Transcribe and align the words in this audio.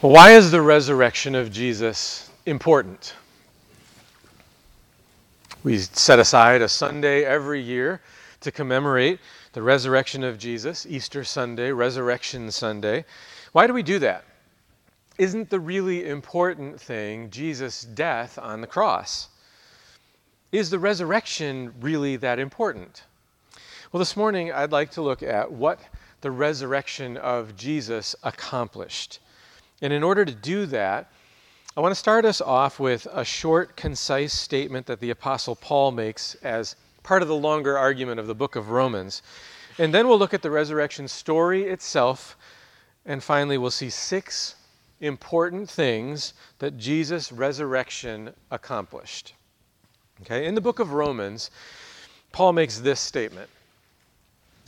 Why 0.00 0.30
is 0.30 0.50
the 0.50 0.62
resurrection 0.62 1.34
of 1.34 1.52
Jesus 1.52 2.30
important? 2.46 3.12
We 5.62 5.76
set 5.76 6.18
aside 6.18 6.62
a 6.62 6.70
Sunday 6.70 7.22
every 7.22 7.60
year 7.60 8.00
to 8.40 8.50
commemorate 8.50 9.20
the 9.52 9.60
resurrection 9.60 10.24
of 10.24 10.38
Jesus, 10.38 10.86
Easter 10.86 11.22
Sunday, 11.22 11.70
Resurrection 11.70 12.50
Sunday. 12.50 13.04
Why 13.52 13.66
do 13.66 13.74
we 13.74 13.82
do 13.82 13.98
that? 13.98 14.24
Isn't 15.18 15.50
the 15.50 15.60
really 15.60 16.08
important 16.08 16.80
thing 16.80 17.28
Jesus' 17.28 17.82
death 17.82 18.38
on 18.38 18.62
the 18.62 18.66
cross? 18.66 19.28
Is 20.50 20.70
the 20.70 20.78
resurrection 20.78 21.74
really 21.78 22.16
that 22.16 22.38
important? 22.38 23.02
Well, 23.92 23.98
this 23.98 24.16
morning 24.16 24.50
I'd 24.50 24.72
like 24.72 24.92
to 24.92 25.02
look 25.02 25.22
at 25.22 25.52
what 25.52 25.78
the 26.22 26.30
resurrection 26.30 27.18
of 27.18 27.54
Jesus 27.54 28.16
accomplished. 28.22 29.18
And 29.82 29.92
in 29.92 30.02
order 30.02 30.24
to 30.24 30.34
do 30.34 30.66
that, 30.66 31.10
I 31.76 31.80
want 31.80 31.92
to 31.92 31.98
start 31.98 32.24
us 32.24 32.40
off 32.40 32.80
with 32.80 33.06
a 33.12 33.24
short, 33.24 33.76
concise 33.76 34.32
statement 34.32 34.86
that 34.86 35.00
the 35.00 35.10
Apostle 35.10 35.56
Paul 35.56 35.92
makes 35.92 36.34
as 36.36 36.76
part 37.02 37.22
of 37.22 37.28
the 37.28 37.34
longer 37.34 37.78
argument 37.78 38.20
of 38.20 38.26
the 38.26 38.34
book 38.34 38.56
of 38.56 38.70
Romans. 38.70 39.22
And 39.78 39.94
then 39.94 40.08
we'll 40.08 40.18
look 40.18 40.34
at 40.34 40.42
the 40.42 40.50
resurrection 40.50 41.08
story 41.08 41.64
itself. 41.64 42.36
And 43.06 43.22
finally, 43.22 43.56
we'll 43.56 43.70
see 43.70 43.88
six 43.88 44.56
important 45.00 45.70
things 45.70 46.34
that 46.58 46.76
Jesus' 46.76 47.32
resurrection 47.32 48.34
accomplished. 48.50 49.34
Okay, 50.22 50.46
in 50.46 50.54
the 50.54 50.60
book 50.60 50.80
of 50.80 50.92
Romans, 50.92 51.50
Paul 52.32 52.52
makes 52.52 52.78
this 52.78 53.00
statement. 53.00 53.48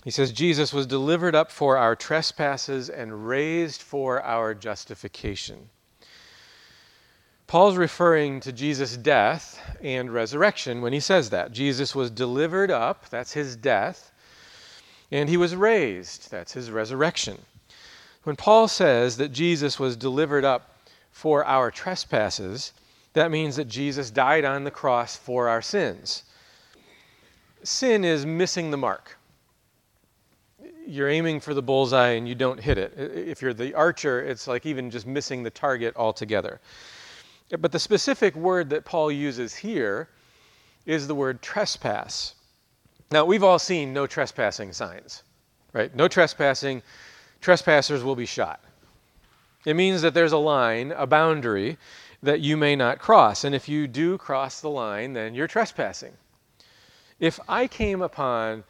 He 0.04 0.10
says, 0.10 0.32
Jesus 0.32 0.72
was 0.72 0.86
delivered 0.86 1.34
up 1.34 1.50
for 1.50 1.76
our 1.76 1.94
trespasses 1.94 2.90
and 2.90 3.28
raised 3.28 3.80
for 3.80 4.20
our 4.22 4.52
justification. 4.52 5.68
Paul's 7.46 7.76
referring 7.76 8.40
to 8.40 8.52
Jesus' 8.52 8.96
death 8.96 9.60
and 9.80 10.12
resurrection 10.12 10.80
when 10.80 10.92
he 10.92 11.00
says 11.00 11.30
that. 11.30 11.52
Jesus 11.52 11.94
was 11.94 12.10
delivered 12.10 12.70
up, 12.70 13.08
that's 13.10 13.32
his 13.32 13.54
death, 13.56 14.10
and 15.12 15.28
he 15.28 15.36
was 15.36 15.54
raised, 15.54 16.30
that's 16.30 16.54
his 16.54 16.70
resurrection. 16.70 17.38
When 18.24 18.36
Paul 18.36 18.68
says 18.68 19.18
that 19.18 19.32
Jesus 19.32 19.78
was 19.78 19.96
delivered 19.96 20.44
up 20.44 20.78
for 21.10 21.44
our 21.44 21.70
trespasses, 21.70 22.72
that 23.12 23.30
means 23.30 23.56
that 23.56 23.68
Jesus 23.68 24.10
died 24.10 24.44
on 24.44 24.64
the 24.64 24.70
cross 24.70 25.14
for 25.16 25.48
our 25.48 25.62
sins. 25.62 26.24
Sin 27.62 28.04
is 28.04 28.26
missing 28.26 28.70
the 28.70 28.76
mark 28.76 29.18
you're 30.86 31.08
aiming 31.08 31.40
for 31.40 31.54
the 31.54 31.62
bullseye 31.62 32.10
and 32.10 32.28
you 32.28 32.34
don't 32.34 32.60
hit 32.60 32.78
it. 32.78 32.92
If 32.96 33.40
you're 33.42 33.54
the 33.54 33.74
archer, 33.74 34.20
it's 34.20 34.46
like 34.46 34.66
even 34.66 34.90
just 34.90 35.06
missing 35.06 35.42
the 35.42 35.50
target 35.50 35.94
altogether. 35.96 36.60
But 37.58 37.72
the 37.72 37.78
specific 37.78 38.34
word 38.34 38.70
that 38.70 38.84
Paul 38.84 39.12
uses 39.12 39.54
here 39.54 40.08
is 40.86 41.06
the 41.06 41.14
word 41.14 41.42
trespass. 41.42 42.34
Now, 43.10 43.24
we've 43.24 43.44
all 43.44 43.58
seen 43.58 43.92
no 43.92 44.06
trespassing 44.06 44.72
signs, 44.72 45.22
right? 45.72 45.94
No 45.94 46.08
trespassing, 46.08 46.82
trespassers 47.40 48.02
will 48.02 48.16
be 48.16 48.26
shot. 48.26 48.60
It 49.66 49.74
means 49.74 50.02
that 50.02 50.14
there's 50.14 50.32
a 50.32 50.38
line, 50.38 50.92
a 50.92 51.06
boundary 51.06 51.76
that 52.22 52.40
you 52.40 52.56
may 52.56 52.74
not 52.74 52.98
cross. 52.98 53.44
And 53.44 53.54
if 53.54 53.68
you 53.68 53.86
do 53.86 54.16
cross 54.16 54.60
the 54.60 54.70
line, 54.70 55.12
then 55.12 55.34
you're 55.34 55.46
trespassing. 55.46 56.14
If 57.20 57.38
I 57.48 57.66
came 57.66 58.02
upon 58.02 58.64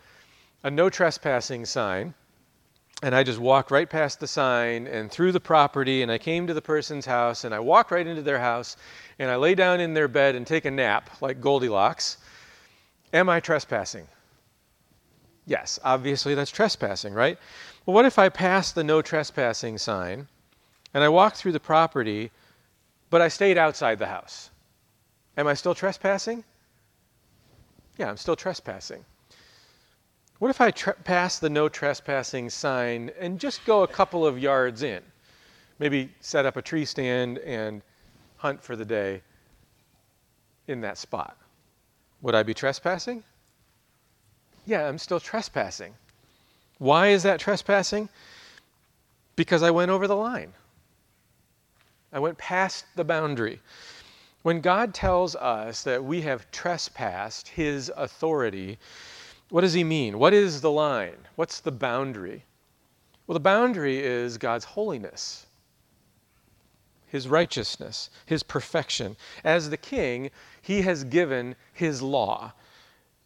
a 0.63 0.71
no 0.71 0.89
trespassing 0.89 1.65
sign. 1.65 2.15
And 3.03 3.17
I 3.17 3.25
just 3.25 3.41
walked 3.41 3.73
right 3.73 3.91
past 3.91 4.21
the 4.21 4.29
sign 4.29 4.87
and 4.87 5.11
through 5.11 5.33
the 5.33 5.41
property, 5.41 6.03
and 6.03 6.13
I 6.13 6.19
came 6.19 6.47
to 6.47 6.55
the 6.55 6.63
person's 6.63 7.05
house, 7.05 7.43
and 7.43 7.53
I 7.53 7.59
walked 7.59 7.91
right 7.91 8.07
into 8.07 8.23
their 8.23 8.39
house, 8.39 8.77
and 9.19 9.29
I 9.29 9.37
lay 9.37 9.57
down 9.57 9.81
in 9.81 9.93
their 9.93 10.07
bed 10.07 10.37
and 10.37 10.47
take 10.47 10.65
a 10.65 10.71
nap 10.71 11.11
like 11.21 11.41
Goldilocks. 11.41 12.19
Am 13.13 13.29
I 13.29 13.41
trespassing? 13.41 14.07
Yes, 15.47 15.81
obviously 15.83 16.37
that's 16.37 16.53
trespassing, 16.53 17.13
right? 17.13 17.39
Well, 17.85 17.95
what 17.95 18.05
if 18.05 18.19
I 18.19 18.29
pass 18.29 18.71
the 18.71 18.85
no 18.85 19.03
trespassing 19.03 19.79
sign 19.79 20.29
and 20.95 21.03
I 21.03 21.09
walked 21.09 21.37
through 21.37 21.53
the 21.53 21.61
property, 21.61 22.31
but 23.11 23.21
I 23.21 23.29
stayed 23.29 23.59
outside 23.59 23.99
the 23.99 24.07
house? 24.07 24.51
Am 25.37 25.49
I 25.49 25.55
still 25.55 25.75
trespassing? 25.75 26.45
Yeah, 27.99 28.09
I'm 28.09 28.17
still 28.17 28.37
trespassing. 28.37 29.05
What 30.43 30.51
if 30.51 30.61
I 30.61 30.73
tra- 30.73 30.95
pass 30.95 31.39
the 31.39 31.49
no 31.49 31.69
trespassing 31.69 32.51
sign 32.51 33.13
and 33.17 33.39
just 33.39 33.65
go 33.65 33.85
a 33.85 33.87
couple 33.87 34.27
of 34.27 34.41
yards 34.41 34.83
in? 34.83 35.01
Maybe 35.79 36.13
set 36.19 36.47
up 36.47 36.57
a 36.57 36.63
tree 36.63 36.85
stand 36.85 37.39
and 37.39 37.81
hunt 38.39 38.61
for 38.61 38.75
the 38.75 38.85
day 38.85 39.23
in 40.67 40.81
that 40.81 40.99
spot. 40.99 41.37
Would 42.23 42.35
I 42.35 42.43
be 42.43 42.55
trespassing? 42.55 43.23
Yeah, 44.67 44.89
I'm 44.89 44.99
still 44.99 45.21
trespassing. 45.21 45.95
Why 46.79 47.11
is 47.11 47.23
that 47.23 47.39
trespassing? 47.39 48.09
Because 49.37 49.63
I 49.63 49.71
went 49.71 49.93
over 49.93 50.09
the 50.09 50.17
line. 50.17 50.55
I 52.13 52.19
went 52.19 52.37
past 52.37 52.85
the 52.97 53.05
boundary. 53.05 53.61
When 54.43 54.61
God 54.61 54.93
tells 54.93 55.37
us 55.37 55.85
that 55.85 56.03
we 56.03 56.23
have 56.23 56.51
trespassed 56.51 57.47
His 57.47 57.93
authority, 57.97 58.81
what 59.53 59.61
does 59.61 59.75
he 59.75 59.85
mean? 59.85 60.19
What 60.19 60.33
is 60.33 60.63
the 60.63 60.71
line? 60.71 61.29
What's 61.37 61.61
the 61.61 61.71
boundary? 61.71 62.47
Well, 63.27 63.35
the 63.35 63.41
boundary 63.41 63.99
is 63.99 64.39
God's 64.39 64.65
holiness, 64.65 65.45
his 67.07 67.29
righteousness, 67.29 68.09
his 68.25 68.43
perfection. 68.43 69.15
As 69.45 69.69
the 69.69 69.77
king, 69.77 70.31
he 70.63 70.81
has 70.81 71.05
given 71.05 71.55
his 71.71 72.01
law. 72.01 72.55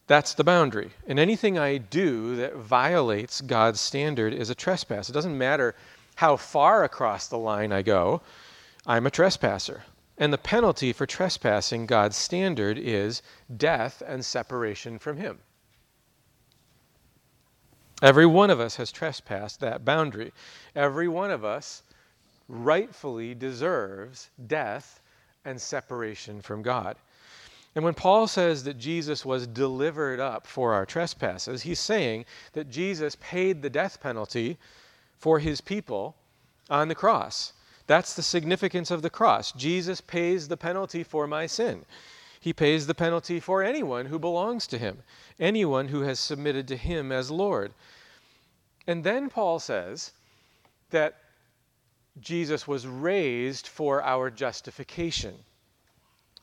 That's 0.09 0.34
the 0.34 0.42
boundary. 0.42 0.91
And 1.06 1.20
anything 1.20 1.60
I 1.60 1.78
do 1.78 2.34
that 2.34 2.56
violates 2.56 3.41
God's 3.41 3.81
standard 3.81 4.34
is 4.34 4.50
a 4.50 4.54
trespass. 4.56 5.09
It 5.09 5.12
doesn't 5.12 5.38
matter 5.38 5.76
how 6.16 6.36
far 6.36 6.82
across 6.82 7.28
the 7.28 7.38
line 7.38 7.72
I 7.72 7.82
go, 7.82 8.20
I'm 8.84 9.06
a 9.06 9.12
trespasser. 9.12 9.84
And 10.19 10.32
the 10.32 10.38
penalty 10.38 10.92
for 10.92 11.06
trespassing 11.06 11.86
God's 11.86 12.16
standard 12.16 12.78
is 12.78 13.22
death 13.56 14.03
and 14.04 14.25
separation 14.25 14.98
from 14.98 15.19
him. 15.19 15.38
Every 18.02 18.26
one 18.26 18.50
of 18.50 18.60
us 18.60 18.76
has 18.76 18.92
trespassed 18.92 19.60
that 19.60 19.84
boundary. 19.84 20.32
Every 20.74 21.08
one 21.08 21.30
of 21.30 21.44
us 21.44 21.82
rightfully 22.48 23.34
deserves 23.34 24.28
death 24.46 25.00
and 25.44 25.60
separation 25.60 26.42
from 26.42 26.62
God. 26.62 26.96
And 27.74 27.84
when 27.84 27.94
Paul 27.94 28.26
says 28.26 28.64
that 28.64 28.78
Jesus 28.78 29.24
was 29.24 29.46
delivered 29.46 30.20
up 30.20 30.46
for 30.46 30.72
our 30.72 30.86
trespasses, 30.86 31.62
he's 31.62 31.80
saying 31.80 32.24
that 32.52 32.70
Jesus 32.70 33.16
paid 33.20 33.60
the 33.62 33.70
death 33.70 34.00
penalty 34.00 34.56
for 35.18 35.38
his 35.38 35.60
people 35.60 36.16
on 36.70 36.88
the 36.88 36.94
cross. 36.94 37.52
That's 37.86 38.14
the 38.14 38.22
significance 38.22 38.90
of 38.90 39.02
the 39.02 39.10
cross. 39.10 39.52
Jesus 39.52 40.00
pays 40.00 40.48
the 40.48 40.56
penalty 40.56 41.02
for 41.02 41.26
my 41.26 41.46
sin. 41.46 41.84
He 42.41 42.52
pays 42.52 42.86
the 42.86 42.94
penalty 42.94 43.41
for 43.41 43.62
anyone 43.62 44.06
who 44.06 44.19
belongs 44.19 44.66
to 44.69 44.78
him, 44.78 45.02
anyone 45.38 45.88
who 45.88 46.02
has 46.02 46.20
submitted 46.20 46.69
to 46.69 46.76
him 46.76 47.10
as 47.12 47.30
Lord. 47.30 47.72
And 48.86 49.02
then 49.02 49.28
Paul 49.28 49.58
says 49.58 50.12
that 50.91 51.16
Jesus 52.20 52.66
was 52.66 52.86
raised 52.86 53.66
for 53.66 54.02
our 54.02 54.30
justification. 54.30 55.34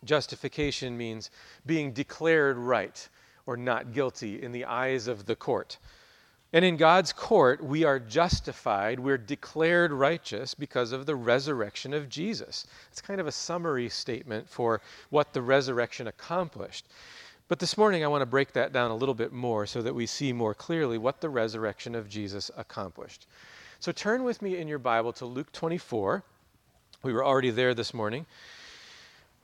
Justification 0.04 0.98
means 0.98 1.30
being 1.66 1.94
declared 1.94 2.58
right 2.58 3.08
or 3.46 3.58
not 3.58 3.94
guilty 3.94 4.42
in 4.42 4.52
the 4.52 4.66
eyes 4.66 5.08
of 5.08 5.25
the 5.25 5.36
court. 5.36 5.78
And 6.53 6.64
in 6.64 6.78
God's 6.78 7.12
court, 7.12 7.64
we 7.64 7.84
are 7.84 7.97
justified, 7.97 9.00
we're 9.00 9.18
declared 9.18 9.91
righteous 9.91 10.53
because 10.53 10.91
of 10.91 11.08
the 11.08 11.16
resurrection 11.16 11.96
of 11.96 12.09
Jesus. 12.09 12.68
It's 12.92 13.01
kind 13.01 13.19
of 13.19 13.25
a 13.25 13.31
summary 13.31 13.89
statement 13.89 14.48
for 14.48 14.80
what 15.10 15.33
the 15.33 15.42
resurrection 15.42 16.07
accomplished. 16.07 16.86
But 17.48 17.57
this 17.57 17.75
morning, 17.75 18.04
I 18.04 18.07
want 18.07 18.22
to 18.22 18.28
break 18.28 18.54
that 18.54 18.72
down 18.72 18.92
a 18.92 18.95
little 18.95 19.16
bit 19.16 19.33
more 19.33 19.66
so 19.66 19.81
that 19.81 19.95
we 19.95 20.06
see 20.06 20.31
more 20.31 20.54
clearly 20.54 21.00
what 21.00 21.22
the 21.22 21.30
resurrection 21.30 21.95
of 21.95 22.07
Jesus 22.07 22.51
accomplished. 22.56 23.25
So 23.80 23.92
turn 23.92 24.24
with 24.24 24.44
me 24.44 24.57
in 24.57 24.68
your 24.68 24.80
Bible 24.80 25.12
to 25.13 25.25
Luke 25.25 25.51
24. 25.54 26.24
We 27.01 27.13
were 27.13 27.25
already 27.25 27.50
there 27.50 27.74
this 27.74 27.95
morning. 27.95 28.28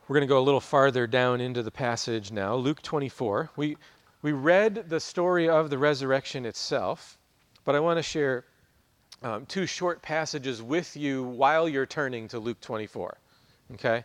We're 0.08 0.14
going 0.14 0.28
to 0.28 0.32
go 0.32 0.40
a 0.40 0.42
little 0.42 0.62
farther 0.62 1.08
down 1.08 1.42
into 1.42 1.62
the 1.64 1.72
passage 1.72 2.32
now. 2.32 2.56
Luke 2.56 2.82
24. 2.82 3.50
We, 3.56 3.78
we 4.22 4.32
read 4.32 4.90
the 4.90 5.00
story 5.00 5.48
of 5.48 5.70
the 5.70 5.78
resurrection 5.78 6.46
itself, 6.46 7.18
but 7.64 7.76
I 7.76 7.80
want 7.80 7.98
to 7.98 8.04
share 8.04 8.46
um, 9.22 9.46
two 9.46 9.66
short 9.66 10.02
passages 10.02 10.62
with 10.62 10.96
you 10.96 11.24
while 11.24 11.70
you're 11.70 11.86
turning 11.86 12.28
to 12.30 12.40
Luke 12.40 12.60
24. 12.62 13.18
Okay? 13.74 14.04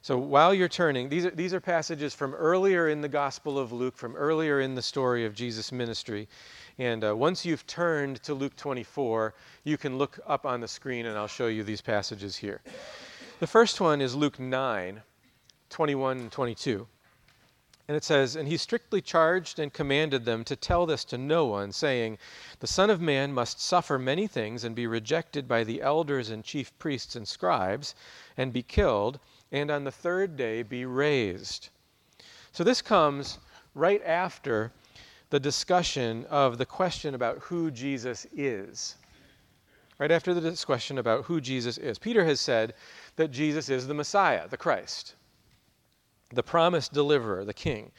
So 0.00 0.16
while 0.16 0.54
you're 0.54 0.68
turning, 0.68 1.08
these 1.08 1.26
are, 1.26 1.30
these 1.30 1.52
are 1.52 1.60
passages 1.60 2.14
from 2.14 2.34
earlier 2.34 2.88
in 2.88 3.00
the 3.00 3.08
Gospel 3.08 3.58
of 3.58 3.72
Luke, 3.72 3.96
from 3.96 4.14
earlier 4.14 4.60
in 4.60 4.74
the 4.74 4.82
story 4.82 5.24
of 5.24 5.34
Jesus' 5.34 5.72
ministry. 5.72 6.28
And 6.78 7.04
uh, 7.04 7.16
once 7.16 7.44
you've 7.44 7.66
turned 7.66 8.22
to 8.22 8.34
Luke 8.34 8.54
24, 8.56 9.34
you 9.64 9.76
can 9.76 9.98
look 9.98 10.20
up 10.26 10.46
on 10.46 10.60
the 10.60 10.68
screen 10.68 11.06
and 11.06 11.18
I'll 11.18 11.26
show 11.26 11.48
you 11.48 11.64
these 11.64 11.80
passages 11.80 12.36
here. 12.36 12.60
The 13.40 13.46
first 13.46 13.80
one 13.80 14.00
is 14.00 14.14
Luke 14.14 14.38
9, 14.38 15.02
21 15.68 16.18
and 16.18 16.32
22. 16.32 16.86
And 17.88 17.96
it 17.96 18.04
says, 18.04 18.36
And 18.36 18.46
he 18.46 18.58
strictly 18.58 19.00
charged 19.00 19.58
and 19.58 19.72
commanded 19.72 20.26
them 20.26 20.44
to 20.44 20.56
tell 20.56 20.84
this 20.84 21.06
to 21.06 21.16
no 21.16 21.46
one, 21.46 21.72
saying, 21.72 22.18
The 22.60 22.66
Son 22.66 22.90
of 22.90 23.00
Man 23.00 23.32
must 23.32 23.62
suffer 23.62 23.98
many 23.98 24.26
things 24.26 24.62
and 24.62 24.76
be 24.76 24.86
rejected 24.86 25.48
by 25.48 25.64
the 25.64 25.80
elders 25.80 26.28
and 26.28 26.44
chief 26.44 26.78
priests 26.78 27.16
and 27.16 27.26
scribes, 27.26 27.94
and 28.36 28.52
be 28.52 28.62
killed, 28.62 29.18
and 29.50 29.70
on 29.70 29.84
the 29.84 29.90
third 29.90 30.36
day 30.36 30.62
be 30.62 30.84
raised. 30.84 31.70
So 32.52 32.62
this 32.62 32.82
comes 32.82 33.38
right 33.74 34.02
after 34.04 34.70
the 35.30 35.40
discussion 35.40 36.26
of 36.26 36.58
the 36.58 36.66
question 36.66 37.14
about 37.14 37.38
who 37.38 37.70
Jesus 37.70 38.26
is. 38.36 38.96
Right 39.98 40.12
after 40.12 40.34
the 40.34 40.42
discussion 40.42 40.98
about 40.98 41.24
who 41.24 41.40
Jesus 41.40 41.78
is. 41.78 41.98
Peter 41.98 42.26
has 42.26 42.38
said 42.38 42.74
that 43.16 43.30
Jesus 43.30 43.70
is 43.70 43.86
the 43.86 43.94
Messiah, 43.94 44.46
the 44.46 44.58
Christ 44.58 45.14
the 46.30 46.42
promised 46.42 46.92
deliverer, 46.92 47.44
the 47.44 47.54
king. 47.54 47.90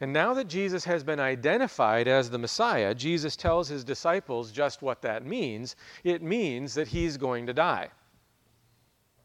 And 0.00 0.12
now 0.12 0.32
that 0.34 0.48
Jesus 0.48 0.84
has 0.84 1.04
been 1.04 1.20
identified 1.20 2.08
as 2.08 2.30
the 2.30 2.38
Messiah, 2.38 2.94
Jesus 2.94 3.36
tells 3.36 3.68
his 3.68 3.84
disciples 3.84 4.50
just 4.50 4.80
what 4.80 5.02
that 5.02 5.26
means. 5.26 5.76
It 6.04 6.22
means 6.22 6.74
that 6.74 6.88
he's 6.88 7.18
going 7.18 7.46
to 7.46 7.52
die. 7.52 7.90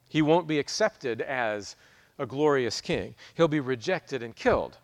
He 0.10 0.22
won't 0.22 0.48
be 0.48 0.60
accepted 0.60 1.22
as 1.22 1.76
a 2.20 2.26
glorious 2.26 2.80
king, 2.80 3.16
he'll 3.36 3.48
be 3.48 3.60
rejected 3.60 4.24
and 4.24 4.36
killed. 4.36 4.78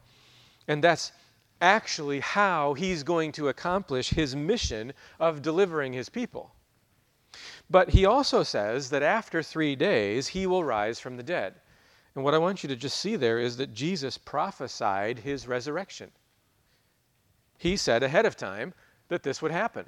And 0.68 0.84
that's 0.84 1.14
actually 1.62 2.20
how 2.20 2.74
he's 2.74 3.04
going 3.04 3.32
to 3.34 3.50
accomplish 3.50 4.10
his 4.10 4.36
mission 4.36 4.94
of 5.20 5.42
delivering 5.42 5.94
his 5.94 6.10
people. 6.10 6.54
But 7.70 7.90
he 7.90 8.06
also 8.06 8.44
says 8.44 8.90
that 8.90 9.04
after 9.04 9.42
three 9.42 9.76
days, 9.76 10.28
he 10.28 10.46
will 10.48 10.64
rise 10.64 11.00
from 11.00 11.16
the 11.16 11.24
dead. 11.24 11.61
And 12.16 12.24
what 12.24 12.34
I 12.34 12.40
want 12.40 12.64
you 12.64 12.70
to 12.70 12.76
just 12.76 13.00
see 13.00 13.16
there 13.16 13.40
is 13.40 13.58
that 13.58 13.74
Jesus 13.74 14.18
prophesied 14.18 15.20
his 15.20 15.48
resurrection. 15.48 16.12
He 17.58 17.78
said 17.78 18.04
ahead 18.04 18.26
of 18.26 18.36
time 18.36 18.74
that 19.08 19.24
this 19.24 19.42
would 19.42 19.52
happen. 19.52 19.86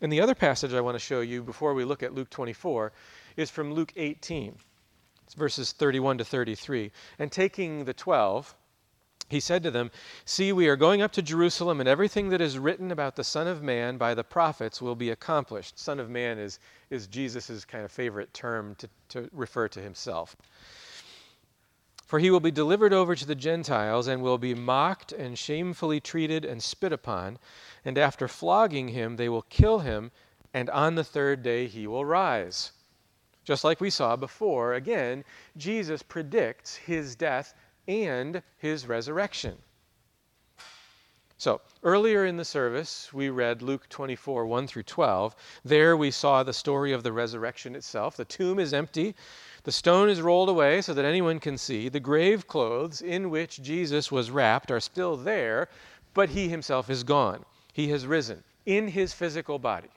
And 0.00 0.12
the 0.12 0.20
other 0.20 0.34
passage 0.34 0.74
I 0.74 0.80
want 0.80 0.94
to 0.96 1.04
show 1.04 1.20
you 1.20 1.42
before 1.42 1.74
we 1.74 1.84
look 1.84 2.02
at 2.02 2.14
Luke 2.14 2.30
24 2.30 2.92
is 3.36 3.50
from 3.50 3.72
Luke 3.72 3.92
18. 3.96 4.56
It's 5.24 5.34
verses 5.34 5.72
31 5.72 6.18
to 6.18 6.24
33. 6.24 6.92
And 7.18 7.32
taking 7.32 7.84
the 7.84 7.94
twelve, 7.94 8.54
he 9.28 9.40
said 9.40 9.62
to 9.64 9.70
them, 9.70 9.90
See, 10.24 10.52
we 10.52 10.68
are 10.68 10.76
going 10.76 11.02
up 11.02 11.12
to 11.12 11.22
Jerusalem, 11.22 11.80
and 11.80 11.88
everything 11.88 12.28
that 12.28 12.40
is 12.40 12.58
written 12.58 12.90
about 12.92 13.16
the 13.16 13.24
Son 13.24 13.46
of 13.46 13.62
Man 13.62 13.96
by 13.96 14.14
the 14.14 14.22
prophets 14.22 14.80
will 14.80 14.94
be 14.94 15.10
accomplished. 15.10 15.78
Son 15.78 15.98
of 15.98 16.08
Man 16.08 16.38
is, 16.38 16.60
is 16.90 17.06
Jesus' 17.06 17.64
kind 17.64 17.84
of 17.84 17.90
favorite 17.90 18.32
term 18.32 18.76
to, 18.76 18.88
to 19.08 19.28
refer 19.32 19.66
to 19.68 19.80
himself. 19.80 20.36
For 22.06 22.20
he 22.20 22.30
will 22.30 22.40
be 22.40 22.52
delivered 22.52 22.92
over 22.92 23.16
to 23.16 23.26
the 23.26 23.34
Gentiles 23.34 24.06
and 24.06 24.22
will 24.22 24.38
be 24.38 24.54
mocked 24.54 25.10
and 25.12 25.36
shamefully 25.36 26.00
treated 26.00 26.44
and 26.44 26.62
spit 26.62 26.92
upon. 26.92 27.38
And 27.84 27.98
after 27.98 28.28
flogging 28.28 28.88
him, 28.88 29.16
they 29.16 29.28
will 29.28 29.42
kill 29.42 29.80
him, 29.80 30.12
and 30.54 30.70
on 30.70 30.94
the 30.94 31.04
third 31.04 31.42
day 31.42 31.66
he 31.66 31.86
will 31.86 32.04
rise. 32.04 32.70
Just 33.44 33.64
like 33.64 33.80
we 33.80 33.90
saw 33.90 34.16
before, 34.16 34.74
again, 34.74 35.24
Jesus 35.56 36.02
predicts 36.02 36.76
his 36.76 37.16
death 37.16 37.54
and 37.88 38.42
his 38.56 38.86
resurrection. 38.86 39.58
So, 41.38 41.60
earlier 41.82 42.24
in 42.24 42.38
the 42.38 42.46
service, 42.46 43.12
we 43.12 43.28
read 43.28 43.60
Luke 43.60 43.88
24, 43.90 44.46
1 44.46 44.66
through 44.66 44.84
12. 44.84 45.36
There 45.64 45.94
we 45.94 46.10
saw 46.10 46.42
the 46.42 46.54
story 46.54 46.92
of 46.92 47.02
the 47.02 47.12
resurrection 47.12 47.76
itself. 47.76 48.16
The 48.16 48.24
tomb 48.24 48.58
is 48.58 48.72
empty, 48.72 49.14
the 49.66 49.72
stone 49.72 50.08
is 50.08 50.22
rolled 50.22 50.48
away 50.48 50.80
so 50.80 50.94
that 50.94 51.04
anyone 51.04 51.40
can 51.40 51.58
see. 51.58 51.88
The 51.88 51.98
grave 51.98 52.46
clothes 52.46 53.02
in 53.02 53.30
which 53.30 53.60
Jesus 53.60 54.12
was 54.12 54.30
wrapped 54.30 54.70
are 54.70 54.78
still 54.78 55.16
there, 55.16 55.68
but 56.14 56.28
he 56.28 56.48
himself 56.48 56.88
is 56.88 57.02
gone. 57.02 57.44
He 57.72 57.88
has 57.88 58.06
risen 58.06 58.44
in 58.64 58.86
his 58.86 59.12
physical 59.12 59.58
body. 59.58 59.88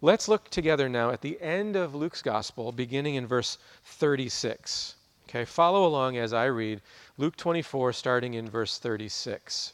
Let's 0.00 0.26
look 0.26 0.50
together 0.50 0.88
now 0.88 1.10
at 1.10 1.20
the 1.20 1.40
end 1.40 1.76
of 1.76 1.94
Luke's 1.94 2.20
gospel, 2.20 2.72
beginning 2.72 3.14
in 3.14 3.28
verse 3.28 3.58
36. 3.84 4.96
Okay, 5.28 5.44
follow 5.44 5.86
along 5.86 6.16
as 6.16 6.32
I 6.32 6.46
read 6.46 6.80
Luke 7.18 7.36
24, 7.36 7.92
starting 7.92 8.34
in 8.34 8.50
verse 8.50 8.76
36. 8.76 9.72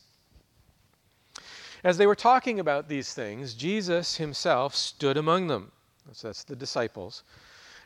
As 1.82 1.96
they 1.96 2.06
were 2.06 2.14
talking 2.14 2.60
about 2.60 2.86
these 2.86 3.14
things, 3.14 3.54
Jesus 3.54 4.16
himself 4.16 4.74
stood 4.74 5.16
among 5.16 5.46
them. 5.46 5.72
So 6.12 6.28
that's 6.28 6.44
the 6.44 6.54
disciples 6.54 7.22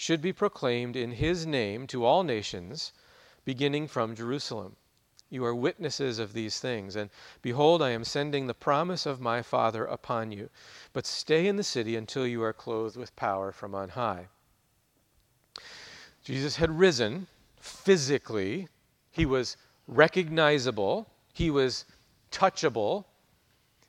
should 0.00 0.22
be 0.22 0.32
proclaimed 0.32 0.96
in 0.96 1.12
his 1.12 1.44
name 1.44 1.86
to 1.86 2.06
all 2.06 2.22
nations, 2.22 2.90
beginning 3.44 3.86
from 3.86 4.16
Jerusalem. 4.16 4.74
You 5.28 5.44
are 5.44 5.54
witnesses 5.54 6.18
of 6.18 6.32
these 6.32 6.58
things. 6.58 6.96
And 6.96 7.10
behold, 7.42 7.82
I 7.82 7.90
am 7.90 8.04
sending 8.04 8.46
the 8.46 8.54
promise 8.54 9.04
of 9.04 9.20
my 9.20 9.42
Father 9.42 9.84
upon 9.84 10.32
you. 10.32 10.48
But 10.94 11.04
stay 11.04 11.46
in 11.46 11.56
the 11.56 11.62
city 11.62 11.96
until 11.96 12.26
you 12.26 12.42
are 12.42 12.54
clothed 12.54 12.96
with 12.96 13.14
power 13.14 13.52
from 13.52 13.74
on 13.74 13.90
high. 13.90 14.28
Jesus 16.24 16.56
had 16.56 16.78
risen 16.78 17.26
physically, 17.60 18.68
he 19.10 19.26
was 19.26 19.58
recognizable, 19.86 21.10
he 21.34 21.50
was 21.50 21.84
touchable. 22.32 23.04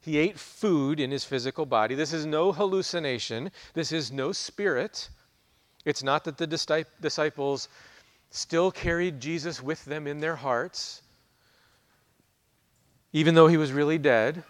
He 0.01 0.17
ate 0.17 0.37
food 0.37 0.99
in 0.99 1.11
his 1.11 1.23
physical 1.23 1.65
body. 1.65 1.95
This 1.95 2.11
is 2.11 2.25
no 2.25 2.51
hallucination. 2.51 3.49
This 3.75 3.93
is 3.93 4.11
no 4.11 4.33
spirit. 4.33 5.09
It's 5.85 6.03
not 6.03 6.23
that 6.25 6.37
the 6.37 6.47
disciples 7.01 7.67
still 8.29 8.71
carried 8.71 9.19
Jesus 9.19 9.61
with 9.61 9.83
them 9.85 10.07
in 10.07 10.19
their 10.19 10.35
hearts, 10.35 11.01
even 13.13 13.35
though 13.35 13.47
he 13.47 13.57
was 13.57 13.71
really 13.73 13.97
dead. 13.97 14.43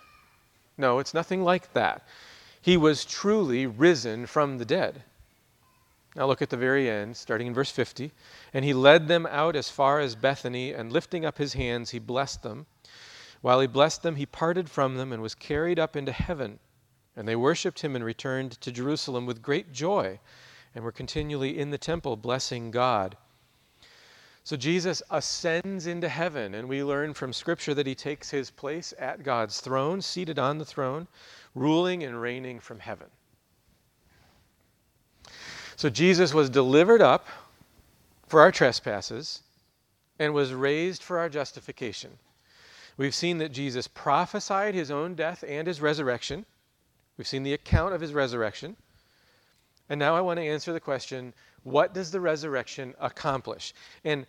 No, 0.78 1.00
it's 1.00 1.14
nothing 1.14 1.44
like 1.44 1.74
that. 1.74 2.04
He 2.62 2.78
was 2.78 3.06
truly 3.06 3.66
risen 3.66 4.26
from 4.26 4.58
the 4.58 4.66
dead. 4.66 5.04
Now 6.16 6.28
look 6.28 6.42
at 6.42 6.50
the 6.50 6.58
very 6.58 6.90
end, 6.90 7.16
starting 7.16 7.48
in 7.48 7.54
verse 7.54 7.72
50. 7.72 8.12
And 8.54 8.66
he 8.66 8.74
led 8.74 9.08
them 9.08 9.26
out 9.26 9.56
as 9.56 9.70
far 9.70 10.00
as 10.00 10.16
Bethany, 10.16 10.74
and 10.74 10.92
lifting 10.92 11.26
up 11.26 11.38
his 11.38 11.54
hands, 11.54 11.92
he 11.92 12.00
blessed 12.00 12.44
them. 12.44 12.66
While 13.40 13.62
he 13.62 13.68
blessed 13.68 14.04
them, 14.04 14.18
he 14.18 14.26
parted 14.26 14.70
from 14.70 14.98
them 14.98 15.14
and 15.14 15.24
was 15.24 15.34
carried 15.34 15.80
up 15.80 15.96
into 15.96 16.12
heaven. 16.12 16.60
And 17.16 17.28
they 17.28 17.36
worshipped 17.36 17.82
him 17.82 17.96
and 17.96 18.06
returned 18.06 18.60
to 18.62 18.72
Jerusalem 18.72 19.26
with 19.26 19.42
great 19.42 19.72
joy 19.72 20.20
and 20.74 20.84
we're 20.84 20.92
continually 20.92 21.58
in 21.58 21.72
the 21.72 21.78
temple 21.78 22.16
blessing 22.16 22.72
God. 22.72 23.18
So 24.44 24.58
Jesus 24.58 25.04
ascends 25.12 25.86
into 25.86 26.10
heaven, 26.10 26.56
and 26.56 26.68
we 26.68 26.84
learn 26.84 27.14
from 27.14 27.32
Scripture 27.32 27.74
that 27.76 27.86
he 27.86 27.94
takes 27.94 28.32
his 28.32 28.50
place 28.50 28.94
at 28.98 29.24
God's 29.24 29.62
throne, 29.62 30.02
seated 30.02 30.40
on 30.40 30.58
the 30.58 30.66
throne, 30.66 31.08
ruling 31.54 32.04
and 32.04 32.20
reigning 32.20 32.60
from 32.60 32.80
heaven. 32.80 33.08
So 35.76 35.90
Jesus 35.90 36.34
was 36.34 36.50
delivered 36.50 37.02
up 37.02 37.28
for 38.28 38.42
our 38.42 38.52
trespasses 38.52 39.44
and 40.20 40.34
was 40.34 40.54
raised 40.54 41.04
for 41.04 41.20
our 41.20 41.30
justification. 41.30 42.12
We've 42.98 43.16
seen 43.16 43.40
that 43.40 43.52
Jesus 43.52 43.88
prophesied 43.88 44.76
his 44.76 44.92
own 44.92 45.16
death 45.16 45.44
and 45.48 45.68
his 45.68 45.82
resurrection. 45.82 46.46
We've 47.18 47.28
seen 47.28 47.44
the 47.44 47.54
account 47.54 47.94
of 47.94 48.02
his 48.02 48.14
resurrection. 48.14 48.76
And 49.92 50.00
now 50.00 50.16
I 50.16 50.22
want 50.22 50.40
to 50.40 50.46
answer 50.46 50.72
the 50.72 50.80
question 50.80 51.34
what 51.64 51.94
does 51.94 52.12
the 52.12 52.22
resurrection 52.22 52.96
accomplish? 53.02 53.74
And 54.06 54.26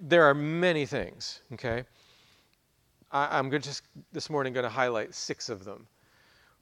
there 0.00 0.24
are 0.24 0.32
many 0.32 0.86
things, 0.86 1.42
okay? 1.52 1.84
I, 3.12 3.38
am 3.38 3.50
just 3.50 3.82
this 4.12 4.30
morning 4.30 4.54
going 4.54 4.64
to 4.64 4.70
highlight 4.70 5.14
six 5.14 5.50
of 5.50 5.64
them. 5.64 5.86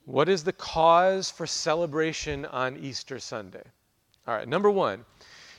What 0.05 0.29
is 0.29 0.43
the 0.43 0.53
cause 0.53 1.31
for 1.31 1.47
celebration 1.47 2.45
on 2.47 2.77
Easter 2.77 3.21
Sunday? 3.21 3.63
All 4.27 4.35
right, 4.35 4.49
number 4.49 4.71
one, 4.71 5.05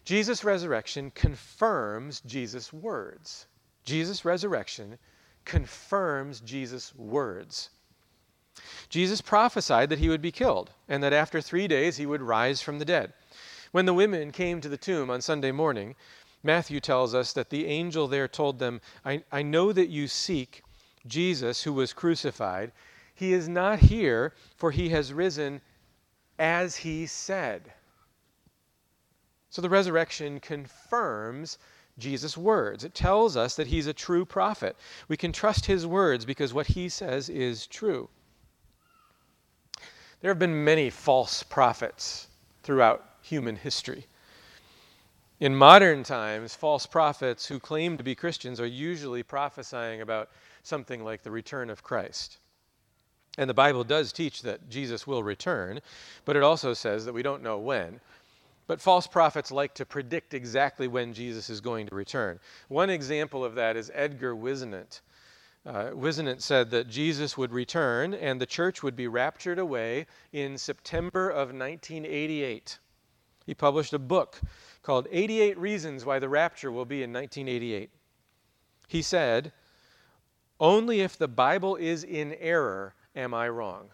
Jesus' 0.04 0.44
resurrection 0.44 1.12
confirms 1.12 2.20
Jesus' 2.26 2.74
words. 2.74 3.48
Jesus' 3.86 4.26
resurrection 4.26 4.98
confirms 5.46 6.42
Jesus' 6.42 6.94
words. 6.94 7.70
Jesus 8.90 9.22
prophesied 9.22 9.90
that 9.90 10.00
he 10.00 10.08
would 10.10 10.22
be 10.22 10.32
killed 10.32 10.72
and 10.88 11.04
that 11.04 11.12
after 11.14 11.42
three 11.42 11.68
days 11.68 11.98
he 11.98 12.06
would 12.06 12.22
rise 12.22 12.62
from 12.62 12.80
the 12.80 12.86
dead. 12.86 13.14
When 13.72 13.86
the 13.86 13.94
women 13.94 14.32
came 14.32 14.62
to 14.62 14.70
the 14.70 14.78
tomb 14.78 15.10
on 15.10 15.22
Sunday 15.22 15.52
morning, 15.52 15.96
Matthew 16.42 16.80
tells 16.80 17.14
us 17.14 17.34
that 17.34 17.50
the 17.50 17.66
angel 17.66 18.08
there 18.08 18.28
told 18.28 18.60
them, 18.60 18.80
I, 19.04 19.24
I 19.32 19.42
know 19.42 19.74
that 19.74 19.90
you 19.90 20.08
seek 20.08 20.64
Jesus 21.06 21.64
who 21.64 21.74
was 21.74 21.92
crucified. 21.92 22.72
He 23.14 23.34
is 23.34 23.50
not 23.50 23.80
here, 23.80 24.34
for 24.56 24.72
he 24.72 24.90
has 24.90 25.12
risen 25.12 25.62
as 26.40 26.78
he 26.78 27.06
said. 27.06 27.74
So 29.50 29.62
the 29.62 29.70
resurrection 29.70 30.40
confirms 30.40 31.58
Jesus' 31.98 32.38
words. 32.38 32.84
It 32.84 32.94
tells 32.94 33.38
us 33.38 33.56
that 33.56 33.68
he's 33.68 33.88
a 33.88 33.94
true 33.94 34.26
prophet. 34.26 34.76
We 35.08 35.18
can 35.18 35.32
trust 35.32 35.66
his 35.66 35.88
words 35.88 36.26
because 36.26 36.54
what 36.54 36.68
he 36.68 36.90
says 36.90 37.30
is 37.30 37.68
true. 37.68 38.10
There 40.26 40.32
have 40.32 40.40
been 40.40 40.64
many 40.64 40.90
false 40.90 41.44
prophets 41.44 42.30
throughout 42.64 43.08
human 43.22 43.56
history. 43.56 44.08
In 45.40 45.56
modern 45.56 46.02
times, 46.02 46.56
false 46.56 46.88
prophets 46.88 47.46
who 47.46 47.60
claim 47.60 47.96
to 47.96 48.04
be 48.04 48.16
Christians 48.16 48.60
are 48.60 48.66
usually 48.66 49.22
prophesying 49.22 50.02
about 50.02 50.32
something 50.64 51.04
like 51.04 51.22
the 51.22 51.30
return 51.30 51.70
of 51.70 51.84
Christ. 51.84 52.40
And 53.38 53.48
the 53.48 53.54
Bible 53.54 53.84
does 53.84 54.12
teach 54.12 54.42
that 54.42 54.68
Jesus 54.68 55.06
will 55.06 55.22
return, 55.22 55.80
but 56.26 56.36
it 56.36 56.42
also 56.42 56.74
says 56.74 57.06
that 57.06 57.14
we 57.14 57.22
don't 57.22 57.44
know 57.44 57.60
when. 57.60 58.00
But 58.66 58.82
false 58.82 59.06
prophets 59.06 59.52
like 59.52 59.76
to 59.76 59.86
predict 59.86 60.34
exactly 60.34 60.88
when 60.88 61.14
Jesus 61.14 61.52
is 61.52 61.62
going 61.62 61.86
to 61.86 61.94
return. 61.94 62.40
One 62.68 62.90
example 62.90 63.46
of 63.46 63.54
that 63.54 63.78
is 63.78 63.92
Edgar 63.94 64.36
Whisenant. 64.36 65.02
Uh, 65.66 65.90
said 66.38 66.70
that 66.70 66.88
Jesus 66.88 67.38
would 67.38 67.52
return 67.52 68.14
and 68.14 68.40
the 68.40 68.46
church 68.46 68.84
would 68.84 68.96
be 68.96 69.08
raptured 69.08 69.58
away 69.58 70.06
in 70.32 70.60
September 70.60 71.30
of 71.30 71.48
1988. 71.48 72.78
He 73.48 73.54
published 73.56 73.94
a 73.94 74.00
book 74.00 74.40
called 74.84 75.08
88 75.12 75.58
Reasons 75.58 76.06
Why 76.06 76.20
the 76.20 76.30
Rapture 76.30 76.72
Will 76.72 76.86
Be 76.86 77.02
in 77.02 77.12
1988. 77.12 77.90
He 78.88 79.02
said, 79.02 79.52
Only 80.60 81.02
if 81.02 81.18
the 81.18 81.28
Bible 81.28 81.76
is 81.76 82.04
in 82.04 82.36
error 82.36 82.94
am 83.16 83.34
I 83.34 83.50
wrong. 83.50 83.90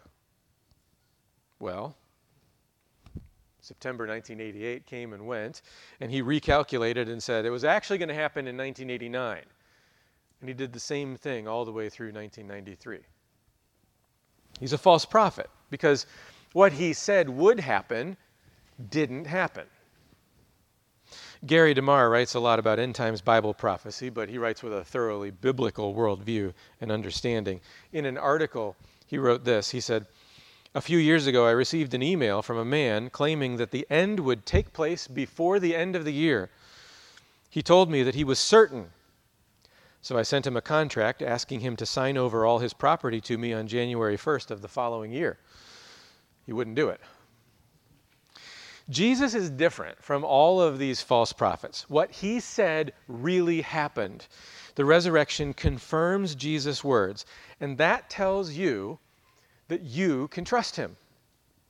Well, 1.58 1.96
September 3.60 4.06
1988 4.06 4.84
came 4.84 5.12
and 5.12 5.26
went, 5.26 5.62
and 6.00 6.10
he 6.10 6.22
recalculated 6.22 7.08
and 7.08 7.22
said 7.22 7.46
it 7.46 7.50
was 7.50 7.64
actually 7.64 7.98
going 7.98 8.08
to 8.08 8.14
happen 8.14 8.46
in 8.46 8.56
1989. 8.56 9.42
And 10.42 10.48
he 10.48 10.54
did 10.54 10.72
the 10.72 10.80
same 10.80 11.16
thing 11.16 11.46
all 11.46 11.64
the 11.64 11.70
way 11.70 11.88
through 11.88 12.08
1993. 12.08 12.98
He's 14.58 14.72
a 14.72 14.78
false 14.78 15.04
prophet 15.04 15.48
because 15.70 16.04
what 16.52 16.72
he 16.72 16.94
said 16.94 17.30
would 17.30 17.60
happen 17.60 18.16
didn't 18.90 19.26
happen. 19.26 19.66
Gary 21.46 21.74
DeMar 21.74 22.10
writes 22.10 22.34
a 22.34 22.40
lot 22.40 22.58
about 22.58 22.80
end 22.80 22.96
times 22.96 23.20
Bible 23.20 23.54
prophecy, 23.54 24.10
but 24.10 24.28
he 24.28 24.36
writes 24.36 24.64
with 24.64 24.72
a 24.72 24.82
thoroughly 24.82 25.30
biblical 25.30 25.94
worldview 25.94 26.52
and 26.80 26.90
understanding. 26.90 27.60
In 27.92 28.04
an 28.04 28.18
article, 28.18 28.74
he 29.06 29.18
wrote 29.18 29.44
this 29.44 29.70
He 29.70 29.80
said, 29.80 30.06
A 30.74 30.80
few 30.80 30.98
years 30.98 31.28
ago, 31.28 31.46
I 31.46 31.52
received 31.52 31.94
an 31.94 32.02
email 32.02 32.42
from 32.42 32.58
a 32.58 32.64
man 32.64 33.10
claiming 33.10 33.58
that 33.58 33.70
the 33.70 33.86
end 33.88 34.18
would 34.18 34.44
take 34.44 34.72
place 34.72 35.06
before 35.06 35.60
the 35.60 35.76
end 35.76 35.94
of 35.94 36.04
the 36.04 36.12
year. 36.12 36.50
He 37.48 37.62
told 37.62 37.88
me 37.88 38.02
that 38.02 38.16
he 38.16 38.24
was 38.24 38.40
certain. 38.40 38.90
So 40.02 40.18
I 40.18 40.22
sent 40.22 40.48
him 40.48 40.56
a 40.56 40.60
contract 40.60 41.22
asking 41.22 41.60
him 41.60 41.76
to 41.76 41.86
sign 41.86 42.18
over 42.18 42.44
all 42.44 42.58
his 42.58 42.74
property 42.74 43.20
to 43.22 43.38
me 43.38 43.52
on 43.52 43.68
January 43.68 44.16
1st 44.16 44.50
of 44.50 44.60
the 44.60 44.68
following 44.68 45.12
year. 45.12 45.38
He 46.44 46.52
wouldn't 46.52 46.74
do 46.74 46.88
it. 46.88 47.00
Jesus 48.90 49.32
is 49.32 49.48
different 49.48 50.02
from 50.02 50.24
all 50.24 50.60
of 50.60 50.80
these 50.80 51.00
false 51.00 51.32
prophets. 51.32 51.88
What 51.88 52.10
he 52.10 52.40
said 52.40 52.92
really 53.06 53.60
happened. 53.60 54.26
The 54.74 54.84
resurrection 54.84 55.54
confirms 55.54 56.34
Jesus' 56.34 56.82
words, 56.82 57.24
and 57.60 57.78
that 57.78 58.10
tells 58.10 58.52
you 58.52 58.98
that 59.68 59.82
you 59.82 60.26
can 60.28 60.44
trust 60.44 60.74
him. 60.74 60.96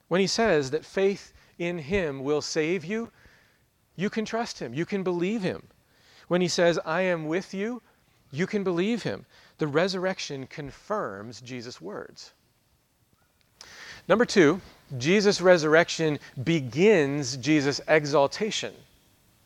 When 0.08 0.22
he 0.22 0.26
says 0.26 0.70
that 0.70 0.86
faith 0.86 1.34
in 1.58 1.78
him 1.78 2.24
will 2.24 2.40
save 2.40 2.82
you, 2.82 3.12
you 3.94 4.08
can 4.08 4.24
trust 4.24 4.58
him. 4.58 4.72
You 4.72 4.86
can 4.86 5.02
believe 5.02 5.42
him. 5.42 5.68
When 6.28 6.40
he 6.40 6.48
says, 6.48 6.78
I 6.86 7.02
am 7.02 7.26
with 7.26 7.52
you, 7.52 7.82
you 8.32 8.46
can 8.46 8.64
believe 8.64 9.02
him. 9.02 9.26
The 9.58 9.66
resurrection 9.66 10.46
confirms 10.46 11.40
Jesus' 11.40 11.80
words. 11.80 12.32
Number 14.08 14.24
two, 14.24 14.60
Jesus' 14.98 15.40
resurrection 15.40 16.18
begins 16.42 17.36
Jesus' 17.36 17.80
exaltation. 17.86 18.74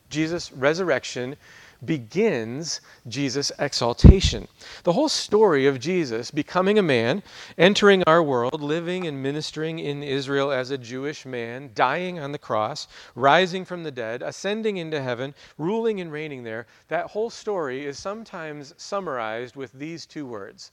Jesus' 0.08 0.52
resurrection 0.52 1.36
begins 1.84 2.80
Jesus' 3.08 3.52
exaltation. 3.58 4.48
The 4.84 4.92
whole 4.92 5.08
story 5.08 5.66
of 5.66 5.78
Jesus 5.78 6.30
becoming 6.30 6.78
a 6.78 6.82
man, 6.82 7.22
entering 7.58 8.02
our 8.04 8.22
world, 8.22 8.60
living 8.60 9.06
and 9.06 9.22
ministering 9.22 9.78
in 9.78 10.02
Israel 10.02 10.50
as 10.50 10.70
a 10.70 10.78
Jewish 10.78 11.26
man, 11.26 11.70
dying 11.74 12.18
on 12.18 12.32
the 12.32 12.38
cross, 12.38 12.88
rising 13.14 13.64
from 13.64 13.82
the 13.82 13.90
dead, 13.90 14.22
ascending 14.22 14.76
into 14.76 15.02
heaven, 15.02 15.34
ruling 15.58 16.00
and 16.00 16.10
reigning 16.12 16.42
there, 16.42 16.66
that 16.88 17.06
whole 17.06 17.30
story 17.30 17.86
is 17.86 17.98
sometimes 17.98 18.74
summarized 18.76 19.56
with 19.56 19.72
these 19.72 20.06
two 20.06 20.26
words 20.26 20.72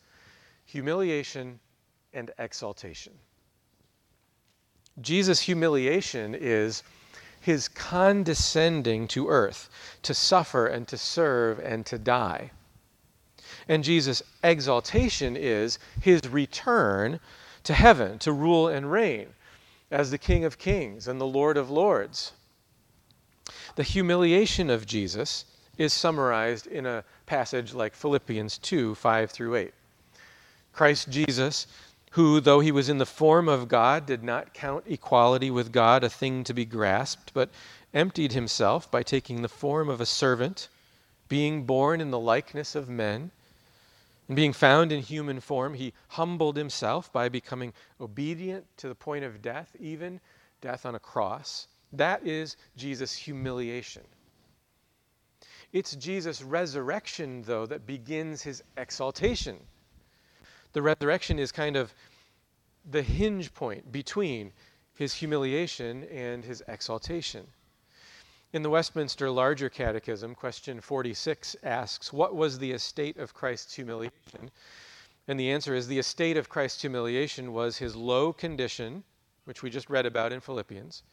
humiliation 0.65 1.60
and 2.13 2.31
exaltation. 2.39 3.13
Jesus' 5.01 5.39
humiliation 5.39 6.36
is 6.36 6.83
his 7.43 7.67
condescending 7.67 9.05
to 9.05 9.27
earth, 9.27 9.69
to 10.01 10.13
suffer 10.13 10.65
and 10.65 10.88
to 10.88 10.97
serve 10.97 11.59
and 11.59 11.85
to 11.85 11.97
die. 11.97 12.51
And 13.67 13.83
Jesus' 13.83 14.23
exaltation 14.41 15.35
is 15.35 15.77
his 16.01 16.21
return 16.29 17.19
to 17.65 17.73
heaven 17.73 18.17
to 18.19 18.31
rule 18.31 18.69
and 18.69 18.89
reign 18.89 19.33
as 19.91 20.09
the 20.09 20.17
King 20.17 20.45
of 20.45 20.57
kings 20.57 21.05
and 21.05 21.19
the 21.19 21.27
Lord 21.27 21.57
of 21.57 21.69
lords. 21.69 22.31
The 23.75 23.83
humiliation 23.83 24.69
of 24.69 24.85
Jesus 24.85 25.43
is 25.77 25.91
summarized 25.91 26.65
in 26.67 26.85
a 26.85 27.03
passage 27.25 27.73
like 27.73 27.93
Philippians 27.93 28.57
2 28.59 28.95
5 28.95 29.31
through 29.31 29.55
8. 29.55 29.73
Christ 30.71 31.09
Jesus 31.09 31.67
who, 32.13 32.39
though 32.39 32.60
he 32.60 32.72
was 32.72 32.89
in 32.89 33.00
the 33.00 33.08
form 33.08 33.50
of 33.50 33.67
God, 33.67 34.05
did 34.05 34.24
not 34.24 34.53
count 34.53 34.84
equality 34.88 35.50
with 35.50 35.72
God 35.72 36.03
a 36.03 36.10
thing 36.10 36.43
to 36.43 36.53
be 36.53 36.63
grasped, 36.63 37.34
but 37.34 37.50
emptied 37.91 38.34
himself 38.34 38.89
by 38.91 39.01
taking 39.01 39.41
the 39.41 39.50
form 39.50 39.89
of 39.89 40.00
a 40.00 40.05
servant, 40.05 40.70
being 41.27 41.63
born 41.63 42.00
in 42.00 42.12
the 42.12 42.20
likeness 42.20 42.75
of 42.75 42.88
men. 42.88 43.32
And 44.27 44.36
being 44.36 44.53
found 44.53 44.91
in 44.91 45.01
human 45.01 45.39
form, 45.39 45.74
he 45.74 45.91
humbled 46.10 46.55
himself 46.55 47.12
by 47.12 47.29
becoming 47.29 47.74
obedient 48.00 48.65
to 48.77 48.88
the 48.88 48.96
point 48.96 49.25
of 49.25 49.41
death, 49.41 49.75
even 49.79 50.20
death 50.62 50.86
on 50.86 50.93
a 50.93 51.00
cross. 51.00 51.67
That 51.91 52.27
is 52.27 52.58
Jesus' 52.77 53.15
humiliation. 53.15 54.03
It's 55.72 55.96
Jesus' 55.96 56.43
resurrection, 56.43 57.41
though, 57.41 57.65
that 57.65 57.88
begins 57.88 58.43
his 58.43 58.62
exaltation 58.77 59.58
the 60.74 60.82
resurrection 60.82 61.39
is 61.39 61.51
kind 61.51 61.75
of 61.75 61.94
the 62.89 63.01
hinge 63.01 63.53
point 63.53 63.92
between 63.92 64.51
his 64.96 65.13
humiliation 65.13 66.03
and 66.06 66.44
his 66.44 66.62
exaltation. 66.68 67.48
In 68.51 68.62
the 68.62 68.70
Westminster 68.70 69.32
Larger 69.32 69.70
Catechism, 69.70 70.36
question 70.36 70.82
46 70.82 71.56
asks, 71.63 72.13
What 72.13 72.36
was 72.36 72.60
the 72.60 72.72
estate 72.72 73.18
of 73.18 73.34
Christ's 73.34 73.74
humiliation? 73.74 74.51
And 75.27 75.39
the 75.39 75.50
answer 75.50 75.74
is 75.74 75.88
the 75.88 76.00
estate 76.00 76.38
of 76.38 76.50
Christ's 76.50 76.82
humiliation 76.82 77.53
was 77.53 77.77
his 77.77 77.96
low 77.96 78.34
condition 78.34 79.03
which 79.46 79.62
we 79.62 79.70
just 79.70 79.89
read 79.89 80.06
about 80.06 80.32
in 80.32 80.39
Philippians, 80.39 81.03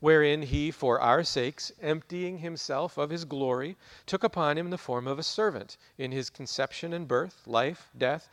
wherein 0.00 0.42
he, 0.42 0.70
for 0.70 1.00
our 1.00 1.24
sakes, 1.24 1.72
emptying 1.80 2.38
himself 2.38 2.98
of 2.98 3.08
his 3.10 3.24
glory, 3.24 3.76
took 4.04 4.22
upon 4.22 4.58
him 4.58 4.68
the 4.70 4.76
form 4.76 5.06
of 5.06 5.18
a 5.18 5.22
servant 5.22 5.78
in 5.96 6.12
his 6.12 6.28
conception 6.28 6.92
and 6.92 7.08
birth, 7.08 7.46
life, 7.46 7.88
death, 7.96 8.28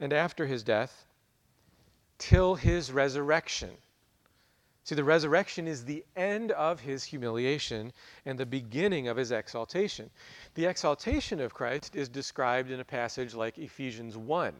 and 0.00 0.12
after 0.12 0.46
his 0.46 0.62
death, 0.62 1.06
till 2.18 2.54
his 2.54 2.92
resurrection. 2.92 3.70
See, 4.84 4.94
the 4.94 5.04
resurrection 5.04 5.66
is 5.66 5.84
the 5.84 6.04
end 6.14 6.52
of 6.52 6.80
his 6.80 7.04
humiliation 7.04 7.92
and 8.24 8.38
the 8.38 8.46
beginning 8.46 9.08
of 9.08 9.16
his 9.16 9.32
exaltation. 9.32 10.10
The 10.54 10.66
exaltation 10.66 11.40
of 11.40 11.52
Christ 11.52 11.96
is 11.96 12.08
described 12.08 12.70
in 12.70 12.78
a 12.78 12.84
passage 12.84 13.34
like 13.34 13.58
Ephesians 13.58 14.16
1 14.16 14.54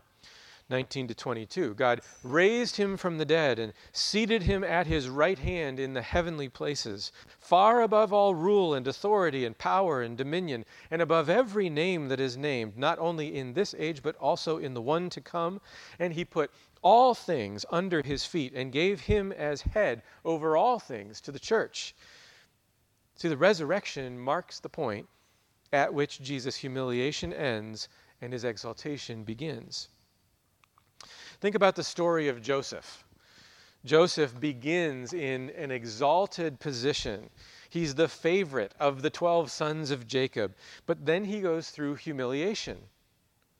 19 0.68 1.06
to 1.06 1.14
22. 1.14 1.74
God 1.74 2.00
raised 2.24 2.76
him 2.76 2.96
from 2.96 3.18
the 3.18 3.24
dead 3.24 3.58
and 3.60 3.72
seated 3.92 4.42
him 4.42 4.64
at 4.64 4.88
his 4.88 5.08
right 5.08 5.38
hand 5.38 5.78
in 5.78 5.92
the 5.92 6.02
heavenly 6.02 6.48
places, 6.48 7.12
far 7.38 7.82
above 7.82 8.12
all 8.12 8.34
rule 8.34 8.74
and 8.74 8.88
authority 8.88 9.44
and 9.44 9.56
power 9.58 10.02
and 10.02 10.18
dominion, 10.18 10.64
and 10.90 11.00
above 11.00 11.30
every 11.30 11.70
name 11.70 12.08
that 12.08 12.18
is 12.18 12.36
named, 12.36 12.76
not 12.76 12.98
only 12.98 13.36
in 13.36 13.52
this 13.52 13.74
age, 13.78 14.02
but 14.02 14.16
also 14.16 14.58
in 14.58 14.74
the 14.74 14.82
one 14.82 15.08
to 15.10 15.20
come. 15.20 15.60
And 16.00 16.14
he 16.14 16.24
put 16.24 16.50
all 16.82 17.14
things 17.14 17.64
under 17.70 18.02
his 18.02 18.26
feet 18.26 18.52
and 18.52 18.72
gave 18.72 19.02
him 19.02 19.30
as 19.32 19.62
head 19.62 20.02
over 20.24 20.56
all 20.56 20.80
things 20.80 21.20
to 21.20 21.30
the 21.30 21.38
church. 21.38 21.94
See, 23.14 23.28
the 23.28 23.36
resurrection 23.36 24.18
marks 24.18 24.58
the 24.58 24.68
point 24.68 25.08
at 25.72 25.94
which 25.94 26.20
Jesus' 26.20 26.56
humiliation 26.56 27.32
ends 27.32 27.88
and 28.20 28.32
his 28.32 28.44
exaltation 28.44 29.24
begins. 29.24 29.88
Think 31.40 31.54
about 31.54 31.76
the 31.76 31.84
story 31.84 32.28
of 32.28 32.40
Joseph. 32.40 33.04
Joseph 33.84 34.40
begins 34.40 35.12
in 35.12 35.50
an 35.50 35.70
exalted 35.70 36.58
position. 36.58 37.30
He's 37.68 37.94
the 37.94 38.08
favorite 38.08 38.74
of 38.80 39.02
the 39.02 39.10
12 39.10 39.50
sons 39.50 39.90
of 39.90 40.08
Jacob, 40.08 40.56
but 40.86 41.04
then 41.04 41.24
he 41.24 41.40
goes 41.40 41.70
through 41.70 41.96
humiliation, 41.96 42.88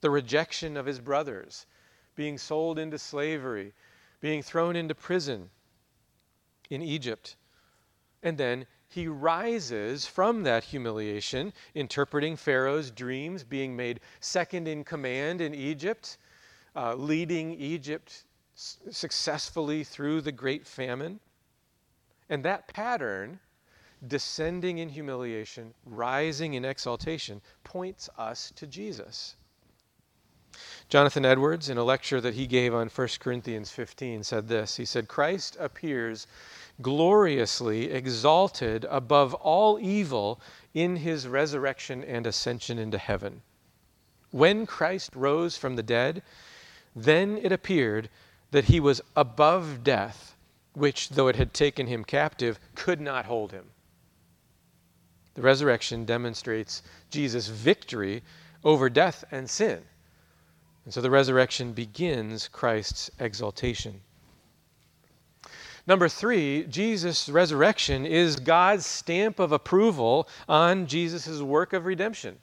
the 0.00 0.10
rejection 0.10 0.76
of 0.76 0.86
his 0.86 1.00
brothers, 1.00 1.66
being 2.14 2.38
sold 2.38 2.78
into 2.78 2.98
slavery, 2.98 3.72
being 4.20 4.42
thrown 4.42 4.74
into 4.74 4.94
prison 4.94 5.50
in 6.70 6.82
Egypt. 6.82 7.36
And 8.22 8.38
then 8.38 8.66
he 8.88 9.06
rises 9.06 10.06
from 10.06 10.42
that 10.44 10.64
humiliation, 10.64 11.52
interpreting 11.74 12.36
Pharaoh's 12.36 12.90
dreams, 12.90 13.44
being 13.44 13.76
made 13.76 14.00
second 14.18 14.66
in 14.66 14.82
command 14.82 15.40
in 15.40 15.54
Egypt 15.54 16.16
uh, 16.76 16.94
leading 16.94 17.52
Egypt 17.54 18.24
s- 18.54 18.78
successfully 18.90 19.82
through 19.82 20.20
the 20.20 20.32
great 20.32 20.66
famine. 20.66 21.20
And 22.28 22.44
that 22.44 22.68
pattern, 22.68 23.40
descending 24.06 24.78
in 24.78 24.90
humiliation, 24.90 25.74
rising 25.84 26.54
in 26.54 26.64
exaltation, 26.64 27.40
points 27.64 28.10
us 28.18 28.52
to 28.56 28.66
Jesus. 28.66 29.36
Jonathan 30.88 31.24
Edwards, 31.24 31.68
in 31.68 31.78
a 31.78 31.84
lecture 31.84 32.20
that 32.20 32.34
he 32.34 32.46
gave 32.46 32.74
on 32.74 32.88
1 32.88 33.08
Corinthians 33.20 33.70
15, 33.70 34.22
said 34.22 34.48
this 34.48 34.76
He 34.76 34.84
said, 34.84 35.08
Christ 35.08 35.56
appears 35.58 36.26
gloriously 36.80 37.90
exalted 37.90 38.84
above 38.88 39.34
all 39.34 39.78
evil 39.78 40.40
in 40.74 40.96
his 40.96 41.26
resurrection 41.26 42.04
and 42.04 42.26
ascension 42.26 42.78
into 42.78 42.98
heaven. 42.98 43.42
When 44.30 44.66
Christ 44.66 45.14
rose 45.14 45.56
from 45.56 45.76
the 45.76 45.82
dead, 45.82 46.22
then 46.96 47.38
it 47.42 47.52
appeared 47.52 48.08
that 48.50 48.64
he 48.64 48.80
was 48.80 49.02
above 49.14 49.84
death, 49.84 50.34
which, 50.72 51.10
though 51.10 51.28
it 51.28 51.36
had 51.36 51.52
taken 51.52 51.86
him 51.86 52.04
captive, 52.04 52.58
could 52.74 53.00
not 53.00 53.26
hold 53.26 53.52
him. 53.52 53.66
The 55.34 55.42
resurrection 55.42 56.06
demonstrates 56.06 56.82
Jesus' 57.10 57.48
victory 57.48 58.22
over 58.64 58.88
death 58.88 59.22
and 59.30 59.48
sin. 59.48 59.82
And 60.86 60.94
so 60.94 61.02
the 61.02 61.10
resurrection 61.10 61.72
begins 61.72 62.48
Christ's 62.48 63.10
exaltation. 63.20 64.00
Number 65.86 66.08
three, 66.08 66.64
Jesus' 66.64 67.28
resurrection 67.28 68.06
is 68.06 68.36
God's 68.36 68.86
stamp 68.86 69.38
of 69.38 69.52
approval 69.52 70.28
on 70.48 70.86
Jesus' 70.86 71.40
work 71.40 71.72
of 71.74 71.84
redemption. 71.84 72.38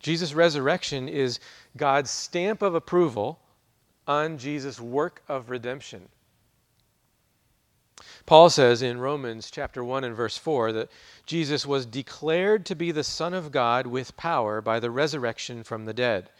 Jesus' 0.00 0.34
resurrection 0.34 1.08
is 1.08 1.40
God's 1.76 2.10
stamp 2.10 2.62
of 2.62 2.74
approval 2.74 3.40
on 4.06 4.38
Jesus' 4.38 4.80
work 4.80 5.22
of 5.28 5.50
redemption. 5.50 6.08
Paul 8.26 8.50
says 8.50 8.82
in 8.82 9.00
Romans 9.00 9.50
chapter 9.50 9.82
1 9.82 10.04
and 10.04 10.14
verse 10.14 10.36
4 10.36 10.72
that 10.72 10.90
Jesus 11.26 11.66
was 11.66 11.86
declared 11.86 12.64
to 12.66 12.76
be 12.76 12.92
the 12.92 13.02
Son 13.02 13.34
of 13.34 13.50
God 13.50 13.86
with 13.86 14.16
power 14.16 14.60
by 14.60 14.78
the 14.78 14.90
resurrection 14.90 15.64
from 15.64 15.84
the 15.84 15.94
dead. 15.94 16.30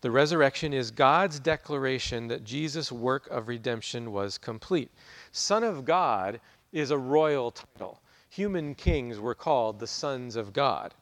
The 0.00 0.10
resurrection 0.10 0.72
is 0.72 0.90
God's 0.90 1.38
declaration 1.38 2.28
that 2.28 2.44
Jesus' 2.44 2.90
work 2.90 3.26
of 3.28 3.48
redemption 3.48 4.12
was 4.12 4.38
complete. 4.38 4.90
Son 5.30 5.62
of 5.64 5.84
God 5.84 6.40
is 6.72 6.90
a 6.90 6.98
royal 6.98 7.50
title. 7.50 8.00
Human 8.30 8.74
kings 8.74 9.18
were 9.18 9.34
called 9.34 9.78
the 9.78 9.86
sons 9.86 10.34
of 10.34 10.52
God 10.52 10.94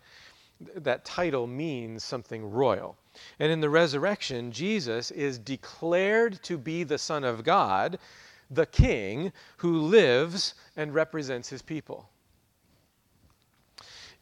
that 0.60 1.04
title 1.04 1.46
means 1.46 2.04
something 2.04 2.50
royal. 2.50 2.96
And 3.38 3.50
in 3.50 3.60
the 3.60 3.70
resurrection, 3.70 4.52
Jesus 4.52 5.10
is 5.10 5.38
declared 5.38 6.42
to 6.44 6.58
be 6.58 6.84
the 6.84 6.98
Son 6.98 7.24
of 7.24 7.44
God, 7.44 7.98
the 8.50 8.66
King 8.66 9.32
who 9.58 9.80
lives 9.80 10.54
and 10.76 10.94
represents 10.94 11.48
his 11.48 11.62
people. 11.62 12.08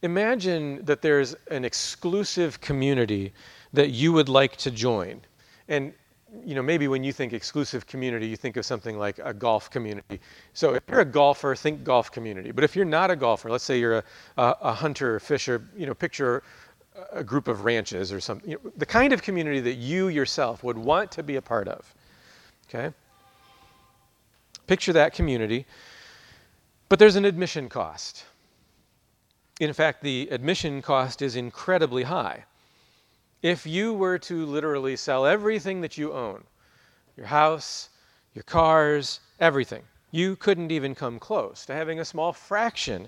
Imagine 0.02 0.84
that 0.84 1.02
there's 1.02 1.34
an 1.50 1.64
exclusive 1.64 2.60
community 2.60 3.32
that 3.72 3.90
you 3.90 4.12
would 4.12 4.28
like 4.28 4.56
to 4.58 4.70
join. 4.70 5.20
And 5.68 5.94
you 6.44 6.54
know, 6.54 6.62
maybe 6.62 6.88
when 6.88 7.04
you 7.04 7.12
think 7.12 7.32
exclusive 7.32 7.86
community, 7.86 8.26
you 8.26 8.36
think 8.36 8.56
of 8.56 8.64
something 8.64 8.98
like 8.98 9.18
a 9.22 9.32
golf 9.32 9.70
community. 9.70 10.20
So 10.52 10.74
if 10.74 10.82
you're 10.88 11.00
a 11.00 11.04
golfer, 11.04 11.54
think 11.54 11.84
golf 11.84 12.10
community. 12.10 12.50
But 12.50 12.64
if 12.64 12.74
you're 12.74 12.84
not 12.84 13.10
a 13.10 13.16
golfer, 13.16 13.50
let's 13.50 13.64
say 13.64 13.78
you're 13.78 13.98
a, 13.98 14.04
a, 14.36 14.56
a 14.62 14.72
hunter, 14.72 15.20
fisher, 15.20 15.62
you 15.76 15.86
know, 15.86 15.94
picture 15.94 16.42
a 17.12 17.24
group 17.24 17.48
of 17.48 17.64
ranches 17.64 18.12
or 18.12 18.20
something. 18.20 18.50
You 18.50 18.60
know, 18.62 18.72
the 18.76 18.86
kind 18.86 19.12
of 19.12 19.22
community 19.22 19.60
that 19.60 19.74
you 19.74 20.08
yourself 20.08 20.62
would 20.62 20.78
want 20.78 21.10
to 21.12 21.22
be 21.22 21.36
a 21.36 21.42
part 21.42 21.68
of. 21.68 21.92
Okay? 22.68 22.94
Picture 24.66 24.92
that 24.92 25.12
community. 25.14 25.66
But 26.88 26.98
there's 26.98 27.16
an 27.16 27.24
admission 27.24 27.68
cost. 27.68 28.24
In 29.60 29.72
fact, 29.72 30.02
the 30.02 30.28
admission 30.30 30.82
cost 30.82 31.22
is 31.22 31.36
incredibly 31.36 32.04
high. 32.04 32.44
If 33.44 33.66
you 33.66 33.92
were 33.92 34.18
to 34.20 34.46
literally 34.46 34.96
sell 34.96 35.26
everything 35.26 35.82
that 35.82 35.98
you 35.98 36.14
own, 36.14 36.44
your 37.14 37.26
house, 37.26 37.90
your 38.32 38.42
cars, 38.42 39.20
everything, 39.38 39.82
you 40.10 40.34
couldn't 40.34 40.72
even 40.72 40.94
come 40.94 41.18
close 41.18 41.66
to 41.66 41.74
having 41.74 42.00
a 42.00 42.06
small 42.06 42.32
fraction 42.32 43.06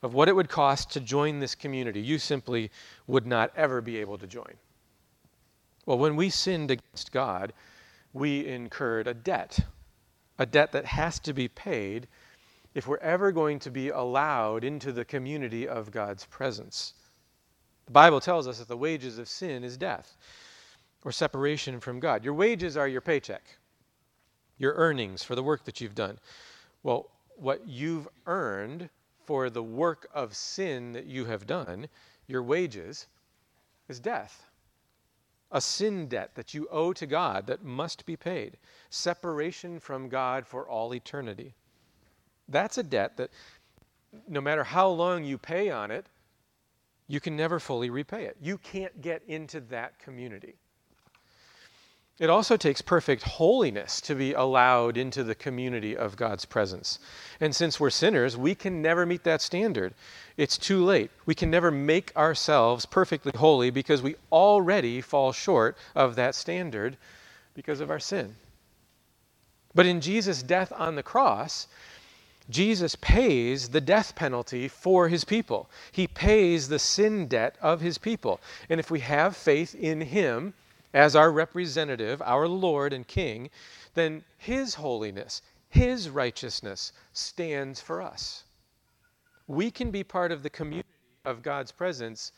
of 0.00 0.14
what 0.14 0.28
it 0.28 0.36
would 0.36 0.48
cost 0.48 0.92
to 0.92 1.00
join 1.00 1.40
this 1.40 1.56
community. 1.56 2.00
You 2.00 2.18
simply 2.18 2.70
would 3.08 3.26
not 3.26 3.52
ever 3.56 3.80
be 3.80 3.98
able 3.98 4.18
to 4.18 4.26
join. 4.28 4.54
Well, 5.84 5.98
when 5.98 6.14
we 6.14 6.30
sinned 6.30 6.70
against 6.70 7.10
God, 7.10 7.52
we 8.12 8.46
incurred 8.46 9.08
a 9.08 9.14
debt, 9.14 9.58
a 10.38 10.46
debt 10.46 10.70
that 10.70 10.84
has 10.84 11.18
to 11.18 11.32
be 11.32 11.48
paid 11.48 12.06
if 12.72 12.86
we're 12.86 12.98
ever 12.98 13.32
going 13.32 13.58
to 13.58 13.70
be 13.72 13.88
allowed 13.88 14.62
into 14.62 14.92
the 14.92 15.04
community 15.04 15.66
of 15.66 15.90
God's 15.90 16.24
presence. 16.26 16.94
The 17.92 18.00
Bible 18.00 18.20
tells 18.20 18.48
us 18.48 18.58
that 18.58 18.68
the 18.68 18.76
wages 18.78 19.18
of 19.18 19.28
sin 19.28 19.62
is 19.62 19.76
death 19.76 20.16
or 21.04 21.12
separation 21.12 21.78
from 21.78 22.00
God. 22.00 22.24
Your 22.24 22.32
wages 22.32 22.74
are 22.74 22.88
your 22.88 23.02
paycheck, 23.02 23.42
your 24.56 24.72
earnings 24.76 25.22
for 25.22 25.34
the 25.34 25.42
work 25.42 25.66
that 25.66 25.78
you've 25.78 25.94
done. 25.94 26.18
Well, 26.82 27.10
what 27.36 27.68
you've 27.68 28.08
earned 28.26 28.88
for 29.26 29.50
the 29.50 29.62
work 29.62 30.08
of 30.14 30.34
sin 30.34 30.94
that 30.94 31.04
you 31.04 31.26
have 31.26 31.46
done, 31.46 31.86
your 32.26 32.42
wages, 32.42 33.08
is 33.90 34.00
death. 34.00 34.46
A 35.50 35.60
sin 35.60 36.06
debt 36.08 36.30
that 36.34 36.54
you 36.54 36.68
owe 36.70 36.94
to 36.94 37.04
God 37.04 37.46
that 37.46 37.62
must 37.62 38.06
be 38.06 38.16
paid. 38.16 38.56
Separation 38.88 39.78
from 39.78 40.08
God 40.08 40.46
for 40.46 40.66
all 40.66 40.94
eternity. 40.94 41.52
That's 42.48 42.78
a 42.78 42.82
debt 42.82 43.18
that 43.18 43.28
no 44.26 44.40
matter 44.40 44.64
how 44.64 44.88
long 44.88 45.24
you 45.24 45.36
pay 45.36 45.68
on 45.68 45.90
it, 45.90 46.06
you 47.12 47.20
can 47.20 47.36
never 47.36 47.60
fully 47.60 47.90
repay 47.90 48.24
it. 48.24 48.38
You 48.40 48.56
can't 48.56 49.02
get 49.02 49.22
into 49.28 49.60
that 49.68 49.98
community. 49.98 50.54
It 52.18 52.30
also 52.30 52.56
takes 52.56 52.80
perfect 52.80 53.22
holiness 53.22 54.00
to 54.02 54.14
be 54.14 54.32
allowed 54.32 54.96
into 54.96 55.22
the 55.22 55.34
community 55.34 55.94
of 55.94 56.16
God's 56.16 56.46
presence. 56.46 56.98
And 57.38 57.54
since 57.54 57.78
we're 57.78 57.90
sinners, 57.90 58.38
we 58.38 58.54
can 58.54 58.80
never 58.80 59.04
meet 59.04 59.24
that 59.24 59.42
standard. 59.42 59.92
It's 60.38 60.56
too 60.56 60.82
late. 60.82 61.10
We 61.26 61.34
can 61.34 61.50
never 61.50 61.70
make 61.70 62.16
ourselves 62.16 62.86
perfectly 62.86 63.32
holy 63.36 63.68
because 63.68 64.00
we 64.00 64.16
already 64.30 65.02
fall 65.02 65.32
short 65.32 65.76
of 65.94 66.14
that 66.16 66.34
standard 66.34 66.96
because 67.52 67.80
of 67.80 67.90
our 67.90 68.00
sin. 68.00 68.36
But 69.74 69.84
in 69.84 70.00
Jesus' 70.00 70.42
death 70.42 70.72
on 70.74 70.94
the 70.94 71.02
cross, 71.02 71.66
Jesus 72.50 72.96
pays 72.96 73.68
the 73.70 73.80
death 73.80 74.14
penalty 74.14 74.68
for 74.68 75.08
his 75.08 75.24
people. 75.24 75.70
He 75.92 76.06
pays 76.06 76.68
the 76.68 76.78
sin 76.78 77.26
debt 77.26 77.56
of 77.60 77.80
his 77.80 77.98
people. 77.98 78.40
And 78.68 78.80
if 78.80 78.90
we 78.90 79.00
have 79.00 79.36
faith 79.36 79.74
in 79.74 80.00
him 80.00 80.54
as 80.92 81.16
our 81.16 81.30
representative, 81.30 82.20
our 82.22 82.48
Lord 82.48 82.92
and 82.92 83.06
King, 83.06 83.50
then 83.94 84.24
his 84.38 84.74
holiness, 84.74 85.42
his 85.68 86.10
righteousness 86.10 86.92
stands 87.12 87.80
for 87.80 88.02
us. 88.02 88.44
We 89.46 89.70
can 89.70 89.90
be 89.90 90.04
part 90.04 90.32
of 90.32 90.42
the 90.42 90.50
community 90.50 90.88
of 91.24 91.42
God's 91.42 91.72
presence 91.72 92.32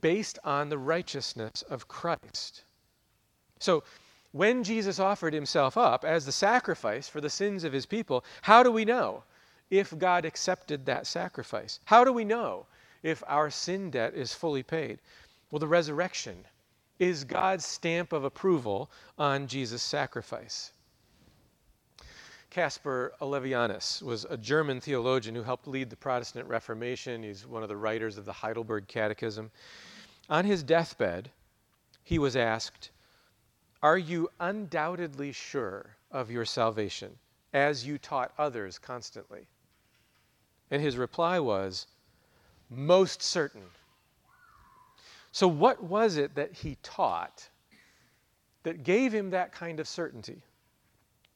based 0.00 0.38
on 0.44 0.68
the 0.68 0.78
righteousness 0.78 1.62
of 1.62 1.88
Christ. 1.88 2.64
So, 3.58 3.82
when 4.32 4.62
Jesus 4.62 4.98
offered 4.98 5.34
himself 5.34 5.76
up 5.76 6.04
as 6.04 6.24
the 6.24 6.32
sacrifice 6.32 7.08
for 7.08 7.20
the 7.20 7.30
sins 7.30 7.64
of 7.64 7.72
his 7.72 7.86
people, 7.86 8.24
how 8.42 8.62
do 8.62 8.70
we 8.70 8.84
know 8.84 9.24
if 9.70 9.96
God 9.98 10.24
accepted 10.24 10.86
that 10.86 11.06
sacrifice? 11.06 11.80
How 11.84 12.04
do 12.04 12.12
we 12.12 12.24
know 12.24 12.66
if 13.02 13.22
our 13.26 13.50
sin 13.50 13.90
debt 13.90 14.14
is 14.14 14.34
fully 14.34 14.62
paid? 14.62 15.00
Well, 15.50 15.58
the 15.58 15.66
resurrection 15.66 16.44
is 16.98 17.24
God's 17.24 17.64
stamp 17.64 18.12
of 18.12 18.24
approval 18.24 18.90
on 19.18 19.46
Jesus' 19.46 19.82
sacrifice. 19.82 20.72
Caspar 22.50 23.12
Olevianus 23.20 24.02
was 24.02 24.26
a 24.28 24.36
German 24.36 24.80
theologian 24.80 25.34
who 25.34 25.42
helped 25.42 25.68
lead 25.68 25.88
the 25.88 25.96
Protestant 25.96 26.48
Reformation. 26.48 27.22
He's 27.22 27.46
one 27.46 27.62
of 27.62 27.68
the 27.68 27.76
writers 27.76 28.18
of 28.18 28.24
the 28.24 28.32
Heidelberg 28.32 28.88
Catechism. 28.88 29.50
On 30.28 30.44
his 30.44 30.62
deathbed, 30.62 31.30
he 32.02 32.18
was 32.18 32.36
asked, 32.36 32.90
Are 33.82 33.98
you 33.98 34.28
undoubtedly 34.38 35.32
sure 35.32 35.96
of 36.10 36.30
your 36.30 36.44
salvation, 36.44 37.18
as 37.52 37.86
you 37.86 37.96
taught 37.98 38.32
others 38.36 38.78
constantly? 38.78 39.46
And 40.70 40.82
his 40.82 40.96
reply 40.96 41.38
was, 41.38 41.86
Most 42.68 43.22
certain. 43.22 43.64
So, 45.32 45.48
what 45.48 45.82
was 45.82 46.16
it 46.16 46.34
that 46.34 46.52
he 46.52 46.76
taught 46.82 47.48
that 48.64 48.84
gave 48.84 49.14
him 49.14 49.30
that 49.30 49.52
kind 49.52 49.80
of 49.80 49.88
certainty? 49.88 50.42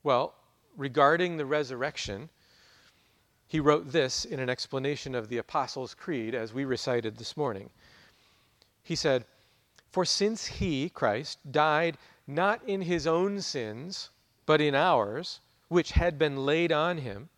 Well, 0.03 0.35
regarding 0.77 1.37
the 1.37 1.47
resurrection, 1.47 2.29
he 3.47 3.61
wrote 3.61 3.91
this 3.91 4.25
in 4.25 4.41
an 4.41 4.51
explanation 4.51 5.15
of 5.15 5.29
the 5.29 5.39
Apostles' 5.39 5.95
Creed 5.95 6.35
as 6.35 6.53
we 6.53 6.65
recited 6.65 7.17
this 7.17 7.37
morning. 7.37 7.71
He 8.83 8.97
said, 8.97 9.25
For 9.91 10.05
since 10.05 10.47
he, 10.47 10.91
Christ, 10.91 11.39
died 11.51 11.97
not 12.27 12.63
in 12.69 12.83
his 12.83 13.07
own 13.07 13.41
sins, 13.41 14.11
but 14.47 14.61
in 14.61 14.75
ours, 14.75 15.41
which 15.69 15.93
had 15.93 16.19
been 16.19 16.45
laid 16.47 16.73
on 16.73 16.99
him, 16.99 17.29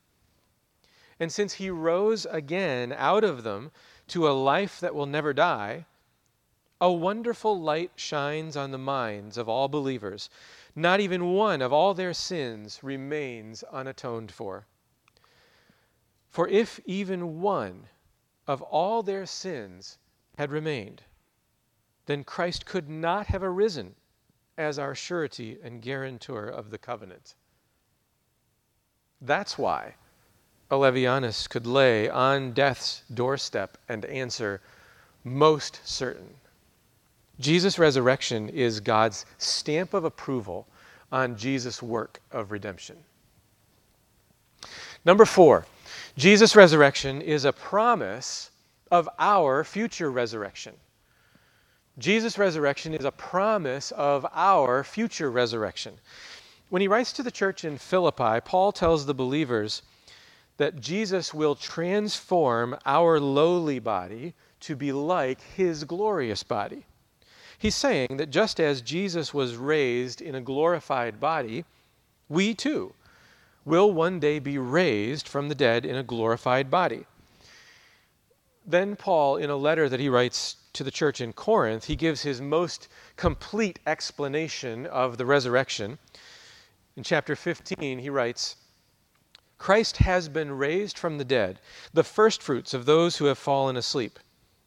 and 1.19 1.33
since 1.33 1.55
he 1.55 1.71
rose 1.71 2.27
again 2.27 2.93
out 2.93 3.25
of 3.25 3.43
them 3.43 3.71
to 4.07 4.29
a 4.29 4.33
life 4.33 4.79
that 4.81 4.95
will 4.95 5.07
never 5.07 5.33
die, 5.33 5.87
a 6.81 6.93
wonderful 6.93 7.59
light 7.59 7.91
shines 7.97 8.57
on 8.57 8.71
the 8.71 8.79
minds 8.79 9.39
of 9.39 9.49
all 9.49 9.67
believers 9.67 10.29
not 10.79 11.01
even 11.01 11.33
one 11.33 11.63
of 11.63 11.73
all 11.73 11.95
their 11.95 12.13
sins 12.13 12.85
remains 12.85 13.65
unatoned 13.73 14.31
for. 14.31 14.67
For 16.29 16.47
if 16.49 16.79
even 16.85 17.41
one 17.41 17.89
of 18.47 18.61
all 18.61 19.03
their 19.03 19.25
sins 19.25 19.97
had 20.37 20.51
remained, 20.51 21.03
then 22.05 22.25
Christ 22.25 22.67
could 22.67 22.91
not 22.91 23.29
have 23.29 23.43
arisen 23.43 23.95
as 24.59 24.79
our 24.79 24.95
surety 24.95 25.59
and 25.63 25.83
guarantor 25.83 26.49
of 26.49 26.71
the 26.71 26.79
covenant. 26.79 27.35
That's 29.21 29.59
why 29.59 29.95
Olevianus 30.71 31.49
could 31.49 31.67
lay 31.67 32.09
on 32.09 32.53
death's 32.53 33.03
doorstep 33.15 33.79
and 33.89 34.05
answer, 34.05 34.61
Most 35.25 35.81
certain. 35.85 36.35
Jesus' 37.39 37.79
resurrection 37.79 38.49
is 38.49 38.81
God's 38.81 39.27
stamp 39.39 39.95
of 39.95 40.05
approval 40.05 40.67
on 41.13 41.37
Jesus' 41.37 41.83
work 41.83 42.21
of 42.33 42.51
redemption. 42.51 42.97
Number 45.05 45.25
four, 45.25 45.67
Jesus' 46.17 46.57
resurrection 46.57 47.21
is 47.21 47.45
a 47.45 47.53
promise 47.53 48.51
of 48.91 49.09
our 49.19 49.63
future 49.63 50.11
resurrection. 50.11 50.75
Jesus' 51.99 52.37
resurrection 52.37 52.93
is 52.93 53.05
a 53.05 53.11
promise 53.11 53.91
of 53.93 54.27
our 54.33 54.85
future 54.85 55.31
resurrection. 55.31 55.95
When 56.69 56.83
he 56.83 56.89
writes 56.89 57.13
to 57.15 57.23
the 57.23 57.31
church 57.31 57.65
in 57.65 57.79
Philippi, 57.79 58.41
Paul 58.45 58.73
tells 58.73 59.07
the 59.07 59.15
believers 59.15 59.83
that 60.59 60.81
Jesus 60.81 61.33
will 61.33 61.55
transform 61.55 62.77
our 62.85 63.19
lowly 63.21 63.79
body 63.79 64.35
to 64.61 64.77
be 64.77 64.93
like 64.93 65.41
his 65.41 65.85
glorious 65.85 66.43
body. 66.43 66.85
He's 67.59 67.75
saying 67.75 68.19
that 68.19 68.31
just 68.31 68.61
as 68.61 68.83
Jesus 68.83 69.33
was 69.33 69.57
raised 69.57 70.21
in 70.21 70.35
a 70.35 70.41
glorified 70.41 71.19
body, 71.19 71.65
we 72.29 72.55
too 72.55 72.93
will 73.65 73.93
one 73.93 74.21
day 74.21 74.39
be 74.39 74.59
raised 74.59 75.27
from 75.27 75.49
the 75.49 75.55
dead 75.55 75.87
in 75.87 75.97
a 75.97 76.03
glorified 76.03 76.71
body. 76.71 77.07
Then, 78.67 78.97
Paul, 78.97 79.37
in 79.37 79.49
a 79.49 79.57
letter 79.57 79.89
that 79.89 80.01
he 80.01 80.09
writes 80.09 80.57
to 80.77 80.85
the 80.85 80.91
church 80.91 81.21
in 81.21 81.33
Corinth, 81.33 81.85
he 81.85 81.97
gives 81.97 82.23
his 82.23 82.41
most 82.41 82.89
complete 83.17 83.79
explanation 83.87 84.87
of 84.87 85.19
the 85.19 85.27
resurrection. 85.27 85.99
In 86.97 87.03
chapter 87.03 87.37
15, 87.37 87.99
he 87.99 88.11
writes, 88.11 88.57
Christ 89.59 89.99
has 89.99 90.29
been 90.29 90.53
raised 90.53 90.97
from 90.99 91.19
the 91.19 91.25
dead, 91.25 91.61
the 91.93 92.05
firstfruits 92.05 92.73
of 92.73 92.87
those 92.87 93.17
who 93.17 93.25
have 93.25 93.39
fallen 93.39 93.77
asleep 93.77 94.19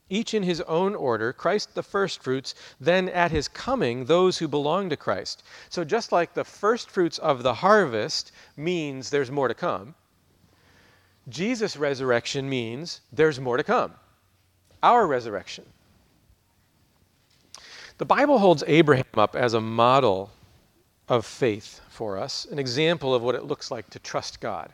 each 0.09 0.33
in 0.33 0.43
his 0.43 0.61
own 0.61 0.95
order, 0.95 1.31
Christ 1.31 1.75
the 1.75 1.83
firstfruits, 1.83 2.55
then 2.79 3.09
at 3.09 3.31
his 3.31 3.47
coming, 3.47 4.05
those 4.05 4.39
who 4.39 4.47
belong 4.47 4.89
to 4.89 4.97
Christ. 4.97 5.43
So 5.69 5.83
just 5.83 6.11
like 6.11 6.33
the 6.33 6.43
firstfruits 6.43 7.19
of 7.19 7.43
the 7.43 7.53
harvest 7.53 8.31
means 8.57 9.09
there's 9.09 9.31
more 9.31 9.47
to 9.47 9.53
come, 9.53 9.95
Jesus' 11.27 11.77
resurrection 11.77 12.49
means 12.49 13.01
there's 13.13 13.39
more 13.39 13.57
to 13.57 13.63
come. 13.63 13.93
Our 14.81 15.05
resurrection. 15.05 15.65
The 17.99 18.05
Bible 18.05 18.39
holds 18.39 18.63
Abraham 18.65 19.03
up 19.15 19.35
as 19.35 19.53
a 19.53 19.59
model 19.59 20.31
of 21.09 21.25
faith 21.25 21.81
for 21.89 22.17
us, 22.17 22.45
an 22.45 22.57
example 22.57 23.13
of 23.13 23.21
what 23.21 23.35
it 23.35 23.43
looks 23.43 23.71
like 23.71 23.89
to 23.89 23.99
trust 23.99 24.39
God. 24.39 24.71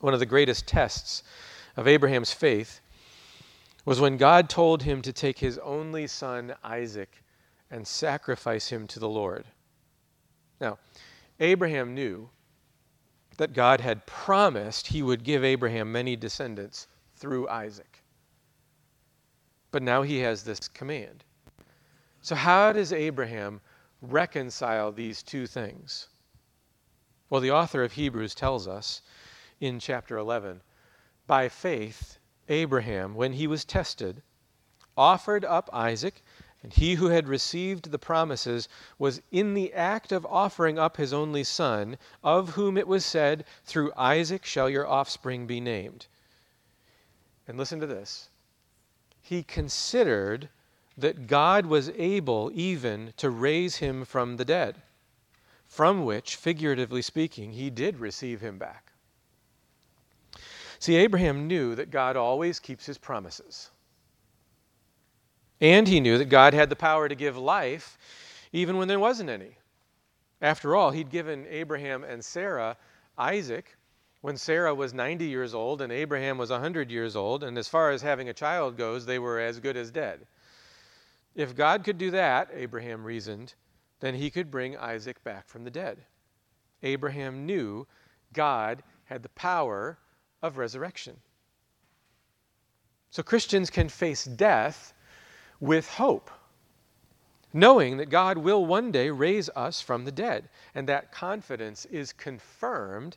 One 0.00 0.14
of 0.14 0.20
the 0.20 0.26
greatest 0.26 0.68
tests 0.68 1.24
of 1.76 1.88
Abraham's 1.88 2.32
faith 2.32 2.80
was 3.84 4.00
when 4.00 4.16
God 4.16 4.48
told 4.48 4.84
him 4.84 5.02
to 5.02 5.12
take 5.12 5.40
his 5.40 5.58
only 5.58 6.06
son, 6.06 6.54
Isaac, 6.62 7.24
and 7.72 7.84
sacrifice 7.84 8.68
him 8.68 8.86
to 8.86 9.00
the 9.00 9.08
Lord. 9.08 9.46
Now, 10.60 10.78
Abraham 11.40 11.92
knew 11.92 12.30
that 13.36 13.52
God 13.52 13.80
had 13.80 14.06
promised 14.06 14.86
he 14.86 15.02
would 15.02 15.24
give 15.24 15.42
Abraham 15.42 15.90
many 15.90 16.14
descendants 16.14 16.86
through 17.16 17.48
Isaac. 17.48 17.95
But 19.76 19.82
now 19.82 20.00
he 20.00 20.20
has 20.20 20.42
this 20.42 20.68
command. 20.68 21.22
So, 22.22 22.34
how 22.34 22.72
does 22.72 22.94
Abraham 22.94 23.60
reconcile 24.00 24.90
these 24.90 25.22
two 25.22 25.46
things? 25.46 26.08
Well, 27.28 27.42
the 27.42 27.50
author 27.50 27.82
of 27.82 27.92
Hebrews 27.92 28.34
tells 28.34 28.66
us 28.66 29.02
in 29.60 29.78
chapter 29.78 30.16
11 30.16 30.62
by 31.26 31.50
faith, 31.50 32.16
Abraham, 32.48 33.14
when 33.14 33.34
he 33.34 33.46
was 33.46 33.66
tested, 33.66 34.22
offered 34.96 35.44
up 35.44 35.68
Isaac, 35.74 36.22
and 36.62 36.72
he 36.72 36.94
who 36.94 37.08
had 37.08 37.28
received 37.28 37.90
the 37.90 37.98
promises 37.98 38.70
was 38.98 39.20
in 39.30 39.52
the 39.52 39.74
act 39.74 40.10
of 40.10 40.24
offering 40.24 40.78
up 40.78 40.96
his 40.96 41.12
only 41.12 41.44
son, 41.44 41.98
of 42.24 42.54
whom 42.54 42.78
it 42.78 42.88
was 42.88 43.04
said, 43.04 43.44
Through 43.64 43.92
Isaac 43.94 44.46
shall 44.46 44.70
your 44.70 44.86
offspring 44.86 45.46
be 45.46 45.60
named. 45.60 46.06
And 47.46 47.58
listen 47.58 47.78
to 47.80 47.86
this. 47.86 48.30
He 49.26 49.42
considered 49.42 50.50
that 50.96 51.26
God 51.26 51.66
was 51.66 51.88
able 51.96 52.52
even 52.54 53.12
to 53.16 53.28
raise 53.28 53.78
him 53.78 54.04
from 54.04 54.36
the 54.36 54.44
dead, 54.44 54.80
from 55.66 56.04
which, 56.04 56.36
figuratively 56.36 57.02
speaking, 57.02 57.50
he 57.50 57.68
did 57.68 57.98
receive 57.98 58.40
him 58.40 58.56
back. 58.56 58.92
See, 60.78 60.94
Abraham 60.94 61.48
knew 61.48 61.74
that 61.74 61.90
God 61.90 62.16
always 62.16 62.60
keeps 62.60 62.86
his 62.86 62.98
promises. 62.98 63.70
And 65.60 65.88
he 65.88 65.98
knew 65.98 66.18
that 66.18 66.26
God 66.26 66.54
had 66.54 66.70
the 66.70 66.76
power 66.76 67.08
to 67.08 67.16
give 67.16 67.36
life 67.36 67.98
even 68.52 68.76
when 68.76 68.86
there 68.86 69.00
wasn't 69.00 69.30
any. 69.30 69.58
After 70.40 70.76
all, 70.76 70.92
he'd 70.92 71.10
given 71.10 71.48
Abraham 71.48 72.04
and 72.04 72.24
Sarah 72.24 72.76
Isaac 73.18 73.75
when 74.26 74.36
Sarah 74.36 74.74
was 74.74 74.92
90 74.92 75.24
years 75.24 75.54
old 75.54 75.80
and 75.80 75.92
Abraham 75.92 76.36
was 76.36 76.50
100 76.50 76.90
years 76.90 77.14
old, 77.14 77.44
and 77.44 77.56
as 77.56 77.68
far 77.68 77.92
as 77.92 78.02
having 78.02 78.28
a 78.28 78.34
child 78.34 78.76
goes, 78.76 79.06
they 79.06 79.20
were 79.20 79.38
as 79.38 79.60
good 79.60 79.76
as 79.76 79.92
dead. 79.92 80.26
If 81.36 81.54
God 81.54 81.84
could 81.84 81.96
do 81.96 82.10
that, 82.10 82.50
Abraham 82.52 83.04
reasoned, 83.04 83.54
then 84.00 84.16
he 84.16 84.30
could 84.30 84.50
bring 84.50 84.76
Isaac 84.78 85.22
back 85.22 85.48
from 85.48 85.62
the 85.62 85.70
dead. 85.70 85.98
Abraham 86.82 87.46
knew 87.46 87.86
God 88.32 88.82
had 89.04 89.22
the 89.22 89.28
power 89.28 89.96
of 90.42 90.58
resurrection. 90.58 91.14
So 93.10 93.22
Christians 93.22 93.70
can 93.70 93.88
face 93.88 94.24
death 94.24 94.92
with 95.60 95.88
hope, 95.88 96.32
knowing 97.52 97.98
that 97.98 98.10
God 98.10 98.38
will 98.38 98.66
one 98.66 98.90
day 98.90 99.08
raise 99.08 99.48
us 99.50 99.80
from 99.80 100.04
the 100.04 100.10
dead. 100.10 100.48
And 100.74 100.88
that 100.88 101.12
confidence 101.12 101.84
is 101.84 102.12
confirmed 102.12 103.16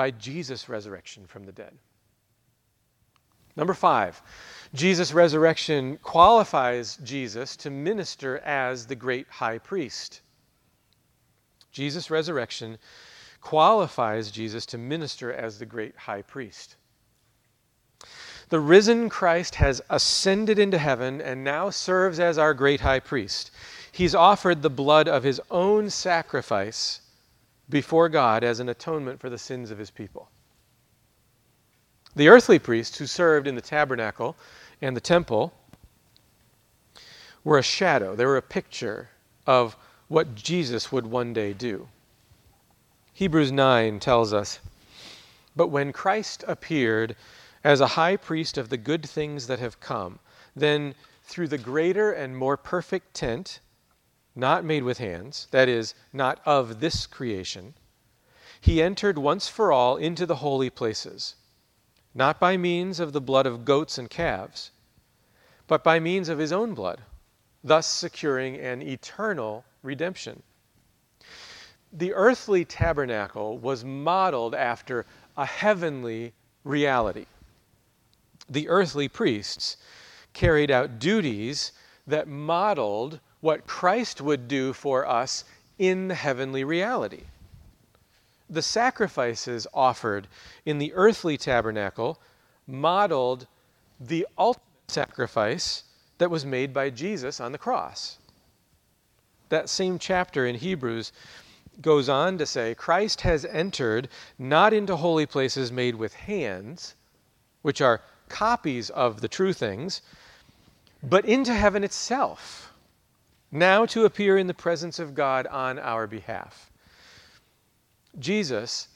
by 0.00 0.10
Jesus' 0.10 0.66
resurrection 0.66 1.26
from 1.26 1.44
the 1.44 1.52
dead. 1.52 1.76
Number 3.54 3.74
five, 3.74 4.22
Jesus' 4.72 5.12
resurrection 5.12 5.98
qualifies 5.98 6.96
Jesus 7.04 7.54
to 7.56 7.68
minister 7.68 8.38
as 8.38 8.86
the 8.86 8.94
great 8.94 9.26
high 9.28 9.58
priest. 9.58 10.22
Jesus' 11.70 12.10
resurrection 12.10 12.78
qualifies 13.42 14.30
Jesus 14.30 14.64
to 14.64 14.78
minister 14.78 15.34
as 15.34 15.58
the 15.58 15.66
great 15.66 15.94
high 15.94 16.22
priest. 16.22 16.76
The 18.48 18.58
risen 18.58 19.10
Christ 19.10 19.56
has 19.56 19.82
ascended 19.90 20.58
into 20.58 20.78
heaven 20.78 21.20
and 21.20 21.44
now 21.44 21.68
serves 21.68 22.18
as 22.18 22.38
our 22.38 22.54
great 22.54 22.80
high 22.80 23.00
priest. 23.00 23.50
He's 23.92 24.14
offered 24.14 24.62
the 24.62 24.70
blood 24.70 25.08
of 25.08 25.24
his 25.24 25.42
own 25.50 25.90
sacrifice 25.90 27.02
before 27.70 28.08
God 28.08 28.44
as 28.44 28.60
an 28.60 28.68
atonement 28.68 29.20
for 29.20 29.30
the 29.30 29.38
sins 29.38 29.70
of 29.70 29.78
his 29.78 29.90
people. 29.90 30.28
The 32.16 32.28
earthly 32.28 32.58
priests 32.58 32.98
who 32.98 33.06
served 33.06 33.46
in 33.46 33.54
the 33.54 33.60
tabernacle 33.60 34.36
and 34.82 34.96
the 34.96 35.00
temple 35.00 35.52
were 37.44 37.58
a 37.58 37.62
shadow, 37.62 38.14
they 38.16 38.26
were 38.26 38.36
a 38.36 38.42
picture 38.42 39.08
of 39.46 39.76
what 40.08 40.34
Jesus 40.34 40.90
would 40.90 41.06
one 41.06 41.32
day 41.32 41.52
do. 41.52 41.88
Hebrews 43.14 43.52
9 43.52 44.00
tells 44.00 44.32
us 44.32 44.58
But 45.54 45.68
when 45.68 45.92
Christ 45.92 46.44
appeared 46.48 47.14
as 47.62 47.80
a 47.80 47.86
high 47.86 48.16
priest 48.16 48.58
of 48.58 48.70
the 48.70 48.76
good 48.76 49.08
things 49.08 49.46
that 49.46 49.58
have 49.58 49.80
come, 49.80 50.18
then 50.56 50.94
through 51.24 51.48
the 51.48 51.58
greater 51.58 52.10
and 52.10 52.36
more 52.36 52.56
perfect 52.56 53.14
tent, 53.14 53.60
not 54.34 54.64
made 54.64 54.82
with 54.82 54.98
hands, 54.98 55.48
that 55.50 55.68
is, 55.68 55.94
not 56.12 56.40
of 56.46 56.80
this 56.80 57.06
creation, 57.06 57.74
he 58.60 58.82
entered 58.82 59.18
once 59.18 59.48
for 59.48 59.72
all 59.72 59.96
into 59.96 60.26
the 60.26 60.36
holy 60.36 60.70
places, 60.70 61.36
not 62.14 62.38
by 62.38 62.56
means 62.56 63.00
of 63.00 63.12
the 63.12 63.20
blood 63.20 63.46
of 63.46 63.64
goats 63.64 63.96
and 63.98 64.10
calves, 64.10 64.70
but 65.66 65.82
by 65.82 65.98
means 65.98 66.28
of 66.28 66.38
his 66.38 66.52
own 66.52 66.74
blood, 66.74 67.00
thus 67.64 67.86
securing 67.86 68.56
an 68.56 68.82
eternal 68.82 69.64
redemption. 69.82 70.42
The 71.92 72.12
earthly 72.14 72.64
tabernacle 72.64 73.58
was 73.58 73.84
modeled 73.84 74.54
after 74.54 75.06
a 75.36 75.46
heavenly 75.46 76.32
reality. 76.64 77.26
The 78.48 78.68
earthly 78.68 79.08
priests 79.08 79.76
carried 80.32 80.70
out 80.70 80.98
duties 80.98 81.72
that 82.06 82.28
modeled 82.28 83.20
what 83.40 83.66
Christ 83.66 84.20
would 84.20 84.48
do 84.48 84.72
for 84.72 85.06
us 85.06 85.44
in 85.78 86.08
the 86.08 86.14
heavenly 86.14 86.64
reality. 86.64 87.24
The 88.48 88.62
sacrifices 88.62 89.66
offered 89.72 90.26
in 90.66 90.78
the 90.78 90.92
earthly 90.94 91.36
tabernacle 91.36 92.20
modeled 92.66 93.46
the 93.98 94.26
ultimate 94.36 94.64
sacrifice 94.88 95.84
that 96.18 96.30
was 96.30 96.44
made 96.44 96.74
by 96.74 96.90
Jesus 96.90 97.40
on 97.40 97.52
the 97.52 97.58
cross 97.58 98.18
that 99.50 99.68
same 99.68 99.98
chapter 99.98 100.46
in 100.46 100.54
Hebrews 100.54 101.12
goes 101.80 102.08
on 102.08 102.38
to 102.38 102.46
say 102.46 102.74
Christ 102.74 103.20
has 103.20 103.44
entered 103.44 104.08
not 104.38 104.72
into 104.72 104.96
holy 104.96 105.26
places 105.26 105.70
made 105.70 105.94
with 105.94 106.14
hands, 106.14 106.94
which 107.62 107.80
are 107.80 108.00
copies 108.28 108.90
of 108.90 109.20
the 109.20 109.28
true 109.28 109.52
things, 109.52 110.02
but 111.02 111.24
into 111.24 111.54
heaven 111.54 111.84
itself, 111.84 112.69
now 113.50 113.84
to 113.86 114.04
appear 114.04 114.38
in 114.38 114.46
the 114.46 114.54
presence 114.54 114.98
of 114.98 115.14
God 115.14 115.46
on 115.46 115.78
our 115.78 116.06
behalf. 116.06 116.70
Jesus, 118.18 118.88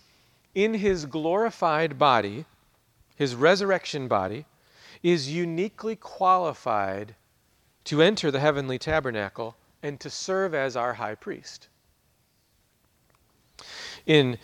in 0.54 0.74
his 0.74 1.06
glorified 1.06 1.98
body, 1.98 2.44
his 3.16 3.34
resurrection 3.34 4.08
body, 4.08 4.46
is 5.02 5.32
uniquely 5.32 5.96
qualified 5.96 7.14
to 7.84 8.02
enter 8.02 8.30
the 8.30 8.40
heavenly 8.40 8.78
tabernacle 8.78 9.56
and 9.82 10.00
to 10.00 10.08
serve 10.08 10.54
as 10.54 10.76
our 10.76 10.94
high 10.94 11.14
priest. 11.14 11.68
In 14.06 14.38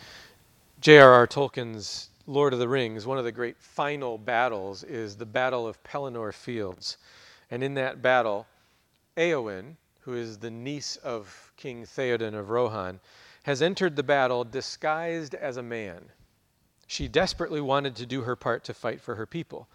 J.R.R. 0.81 1.27
Tolkien's 1.27 2.11
Lord 2.27 2.53
of 2.53 2.59
the 2.59 2.69
Rings, 2.69 3.07
one 3.07 3.19
of 3.19 3.25
the 3.25 3.33
great 3.33 3.57
final 3.59 4.19
battles 4.19 4.83
is 4.85 5.17
the 5.17 5.27
Battle 5.27 5.67
of 5.67 5.83
Pelennor 5.83 6.33
Fields. 6.33 6.97
And 7.51 7.65
in 7.65 7.75
that 7.75 8.03
battle, 8.03 8.47
Eowyn, 9.17 9.77
who 10.11 10.17
is 10.17 10.39
the 10.39 10.51
niece 10.51 10.97
of 10.97 11.53
King 11.57 11.85
Theoden 11.85 12.35
of 12.35 12.51
Rohan, 12.51 12.99
has 13.45 13.63
entered 13.63 13.95
the 13.95 14.03
battle 14.03 14.43
disguised 14.43 15.37
as 15.37 15.57
a 15.57 15.63
man. 15.63 16.11
She 16.89 17.07
desperately 17.07 17.61
wanted 17.61 17.95
to 17.95 18.07
do 18.07 18.23
her 18.23 18.35
part 18.35 18.65
to 18.65 18.75
fight 18.75 19.01
for 19.01 19.15
her 19.15 19.25
people. 19.27 19.69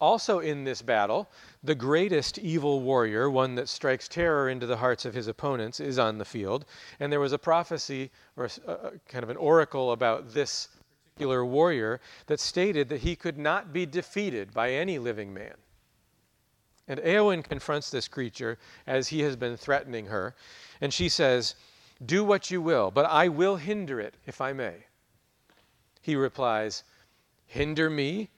Also 0.00 0.40
in 0.40 0.64
this 0.64 0.82
battle, 0.82 1.30
the 1.62 1.76
greatest 1.76 2.36
evil 2.38 2.80
warrior, 2.80 3.30
one 3.30 3.54
that 3.54 3.68
strikes 3.68 4.08
terror 4.08 4.48
into 4.48 4.66
the 4.66 4.78
hearts 4.78 5.04
of 5.04 5.14
his 5.14 5.28
opponents, 5.28 5.78
is 5.78 6.00
on 6.00 6.18
the 6.18 6.24
field. 6.24 6.64
And 6.98 7.12
there 7.12 7.20
was 7.20 7.32
a 7.32 7.38
prophecy, 7.38 8.10
or 8.36 8.46
a, 8.46 8.50
a, 8.66 8.70
uh, 8.70 8.74
uh, 8.74 8.90
kind 9.06 9.22
of 9.22 9.30
an 9.30 9.36
oracle 9.36 9.92
about 9.92 10.34
this 10.34 10.66
particular 11.14 11.46
warrior, 11.46 12.00
that 12.26 12.40
stated 12.40 12.88
that 12.88 13.02
he 13.02 13.14
could 13.14 13.38
not 13.38 13.72
be 13.72 13.86
defeated 13.86 14.52
by 14.52 14.72
any 14.72 14.98
living 14.98 15.32
man. 15.32 15.54
And 16.86 17.00
Eowyn 17.00 17.42
confronts 17.42 17.90
this 17.90 18.08
creature 18.08 18.58
as 18.86 19.08
he 19.08 19.20
has 19.20 19.36
been 19.36 19.56
threatening 19.56 20.06
her. 20.06 20.34
And 20.80 20.92
she 20.92 21.08
says, 21.08 21.54
Do 22.04 22.24
what 22.24 22.50
you 22.50 22.60
will, 22.60 22.90
but 22.90 23.06
I 23.06 23.28
will 23.28 23.56
hinder 23.56 24.00
it 24.00 24.14
if 24.26 24.40
I 24.40 24.52
may. 24.52 24.84
He 26.02 26.16
replies, 26.16 26.84
Hinder 27.46 27.88
me? 27.88 28.28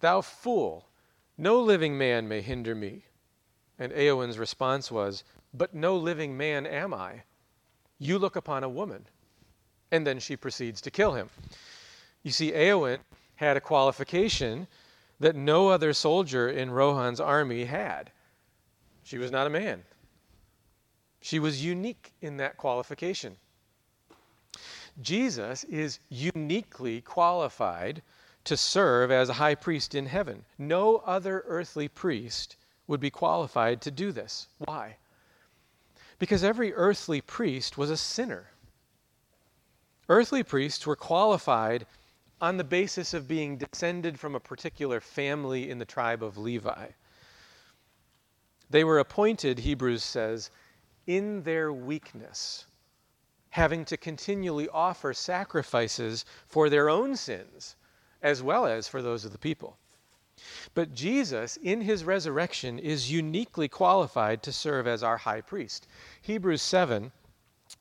Thou 0.00 0.20
fool! 0.20 0.86
No 1.36 1.60
living 1.60 1.98
man 1.98 2.28
may 2.28 2.40
hinder 2.40 2.74
me. 2.74 3.04
And 3.78 3.92
Eowyn's 3.92 4.38
response 4.38 4.90
was, 4.90 5.24
But 5.52 5.74
no 5.74 5.96
living 5.96 6.36
man 6.36 6.66
am 6.66 6.94
I. 6.94 7.22
You 7.98 8.18
look 8.18 8.36
upon 8.36 8.62
a 8.62 8.68
woman. 8.68 9.06
And 9.90 10.06
then 10.06 10.20
she 10.20 10.36
proceeds 10.36 10.80
to 10.82 10.90
kill 10.90 11.14
him. 11.14 11.30
You 12.22 12.30
see, 12.30 12.52
Eowyn 12.52 12.98
had 13.36 13.56
a 13.56 13.60
qualification 13.60 14.68
that 15.20 15.36
no 15.36 15.68
other 15.68 15.92
soldier 15.92 16.48
in 16.48 16.70
Rohan's 16.70 17.20
army 17.20 17.64
had. 17.64 18.10
She 19.02 19.18
was 19.18 19.30
not 19.30 19.46
a 19.46 19.50
man. 19.50 19.82
She 21.20 21.38
was 21.38 21.64
unique 21.64 22.12
in 22.20 22.36
that 22.36 22.56
qualification. 22.56 23.36
Jesus 25.00 25.64
is 25.64 25.98
uniquely 26.08 27.00
qualified 27.00 28.02
to 28.44 28.56
serve 28.56 29.10
as 29.10 29.28
a 29.28 29.34
high 29.34 29.54
priest 29.54 29.94
in 29.94 30.06
heaven. 30.06 30.44
No 30.58 30.96
other 30.98 31.44
earthly 31.46 31.88
priest 31.88 32.56
would 32.86 33.00
be 33.00 33.10
qualified 33.10 33.80
to 33.82 33.90
do 33.90 34.12
this. 34.12 34.48
Why? 34.58 34.96
Because 36.18 36.42
every 36.42 36.72
earthly 36.74 37.20
priest 37.20 37.76
was 37.76 37.90
a 37.90 37.96
sinner. 37.96 38.50
Earthly 40.08 40.42
priests 40.42 40.86
were 40.86 40.96
qualified 40.96 41.86
on 42.40 42.56
the 42.56 42.64
basis 42.64 43.14
of 43.14 43.28
being 43.28 43.56
descended 43.56 44.18
from 44.18 44.34
a 44.34 44.40
particular 44.40 45.00
family 45.00 45.70
in 45.70 45.78
the 45.78 45.84
tribe 45.84 46.22
of 46.22 46.38
Levi. 46.38 46.88
They 48.70 48.84
were 48.84 48.98
appointed, 48.98 49.58
Hebrews 49.58 50.04
says, 50.04 50.50
in 51.06 51.42
their 51.42 51.72
weakness, 51.72 52.66
having 53.50 53.84
to 53.86 53.96
continually 53.96 54.68
offer 54.68 55.14
sacrifices 55.14 56.24
for 56.46 56.68
their 56.68 56.90
own 56.90 57.16
sins 57.16 57.76
as 58.22 58.42
well 58.42 58.66
as 58.66 58.88
for 58.88 59.00
those 59.00 59.24
of 59.24 59.32
the 59.32 59.38
people. 59.38 59.76
But 60.74 60.94
Jesus, 60.94 61.56
in 61.56 61.80
his 61.80 62.04
resurrection, 62.04 62.78
is 62.78 63.10
uniquely 63.10 63.68
qualified 63.68 64.42
to 64.44 64.52
serve 64.52 64.86
as 64.86 65.02
our 65.02 65.16
high 65.16 65.40
priest. 65.40 65.86
Hebrews 66.22 66.62
7 66.62 67.10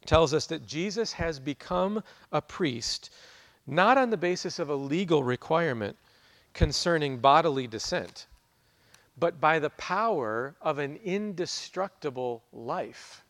tells 0.05 0.33
us 0.33 0.47
that 0.47 0.65
Jesus 0.65 1.13
has 1.13 1.39
become 1.39 2.03
a 2.31 2.41
priest 2.41 3.11
not 3.67 3.97
on 3.97 4.09
the 4.09 4.17
basis 4.17 4.57
of 4.57 4.69
a 4.69 4.75
legal 4.75 5.23
requirement 5.23 5.97
concerning 6.53 7.19
bodily 7.19 7.67
descent, 7.67 8.25
but 9.17 9.39
by 9.39 9.59
the 9.59 9.69
power 9.71 10.55
of 10.61 10.79
an 10.79 10.97
indestructible 11.03 12.43
life. 12.51 13.23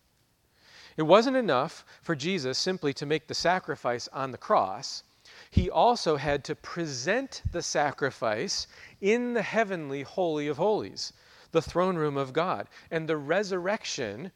It 0.96 1.04
wasn't 1.04 1.38
enough 1.38 1.84
for 2.02 2.16
Jesus 2.16 2.58
simply 2.58 2.94
to 2.94 3.06
make 3.06 3.28
the 3.28 3.34
sacrifice 3.34 4.08
on 4.14 4.32
the 4.32 4.38
cross 4.38 5.04
he 5.52 5.70
also 5.70 6.18
had 6.18 6.44
to 6.46 6.56
present 6.56 7.44
the 7.52 7.62
sacrifice 7.62 8.68
in 9.02 9.34
the 9.34 9.42
heavenly 9.42 10.04
Holy 10.04 10.48
of 10.48 10.58
Holies, 10.58 11.14
the 11.52 11.62
throne 11.62 11.96
room 11.96 12.18
of 12.18 12.34
God. 12.34 12.68
And 12.92 13.08
the 13.08 13.18
resurrection 13.18 14.32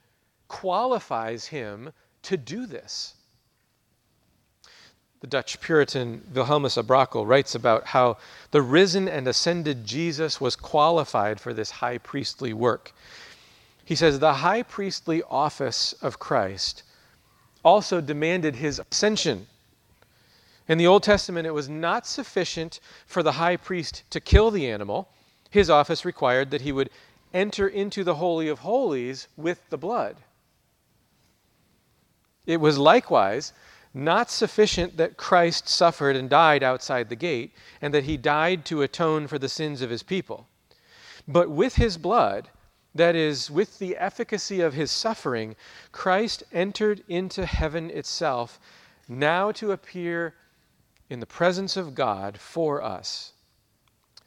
qualifies 0.48 1.48
him 1.48 1.94
to 2.24 2.38
do 2.38 2.66
this. 2.66 3.16
The 5.22 5.28
Dutch 5.28 5.62
Puritan 5.62 6.24
Wilhelmus 6.34 6.78
à 6.78 6.84
Brakel 6.84 7.28
writes 7.28 7.54
about 7.54 7.86
how 7.86 8.18
the 8.50 8.62
risen 8.64 9.08
and 9.08 9.28
ascended 9.28 9.86
Jesus 9.86 10.42
was 10.42 10.56
qualified 10.56 11.40
for 11.40 11.54
this 11.54 11.70
high 11.70 12.00
priestly 12.00 12.54
work. 12.54 12.92
He 13.86 13.96
says, 13.96 14.18
The 14.18 14.36
high 14.36 14.64
priestly 14.64 15.22
office 15.30 15.94
of 16.02 16.18
Christ 16.18 16.82
also 17.64 18.02
demanded 18.02 18.56
his 18.56 18.80
ascension. 18.80 19.46
In 20.68 20.80
the 20.80 20.88
Old 20.88 21.04
Testament, 21.04 21.46
it 21.46 21.54
was 21.54 21.70
not 21.70 22.08
sufficient 22.08 22.80
for 23.06 23.22
the 23.22 23.34
high 23.34 23.58
priest 23.58 24.04
to 24.10 24.20
kill 24.20 24.50
the 24.50 24.68
animal. 24.68 25.08
His 25.52 25.70
office 25.70 26.04
required 26.04 26.50
that 26.50 26.62
he 26.62 26.72
would 26.72 26.90
enter 27.32 27.68
into 27.68 28.04
the 28.04 28.16
Holy 28.16 28.48
of 28.48 28.60
Holies 28.60 29.28
with 29.38 29.62
the 29.70 29.78
blood. 29.78 30.18
It 32.48 32.58
was 32.58 32.80
likewise 32.80 33.54
not 33.94 34.32
sufficient 34.32 34.98
that 34.98 35.18
Christ 35.18 35.68
suffered 35.68 36.16
and 36.16 36.30
died 36.30 36.64
outside 36.64 37.10
the 37.10 37.16
gate, 37.16 37.54
and 37.82 37.94
that 37.94 38.06
he 38.06 38.18
died 38.18 38.66
to 38.66 38.82
atone 38.82 39.28
for 39.28 39.38
the 39.38 39.50
sins 39.50 39.82
of 39.82 39.90
his 39.90 40.04
people. 40.04 40.48
But 41.28 41.50
with 41.50 41.76
his 41.76 41.98
blood, 41.98 42.50
that 42.96 43.16
is, 43.16 43.50
with 43.50 43.80
the 43.80 43.98
efficacy 43.98 44.62
of 44.62 44.74
his 44.74 44.92
suffering, 44.92 45.56
Christ 45.92 46.44
entered 46.52 47.04
into 47.08 47.46
heaven 47.46 47.90
itself, 47.90 48.60
now 49.08 49.52
to 49.54 49.72
appear 49.72 50.36
in 51.10 51.20
the 51.20 51.26
presence 51.26 51.76
of 51.76 51.96
God 51.96 52.38
for 52.38 52.82
us. 52.82 53.34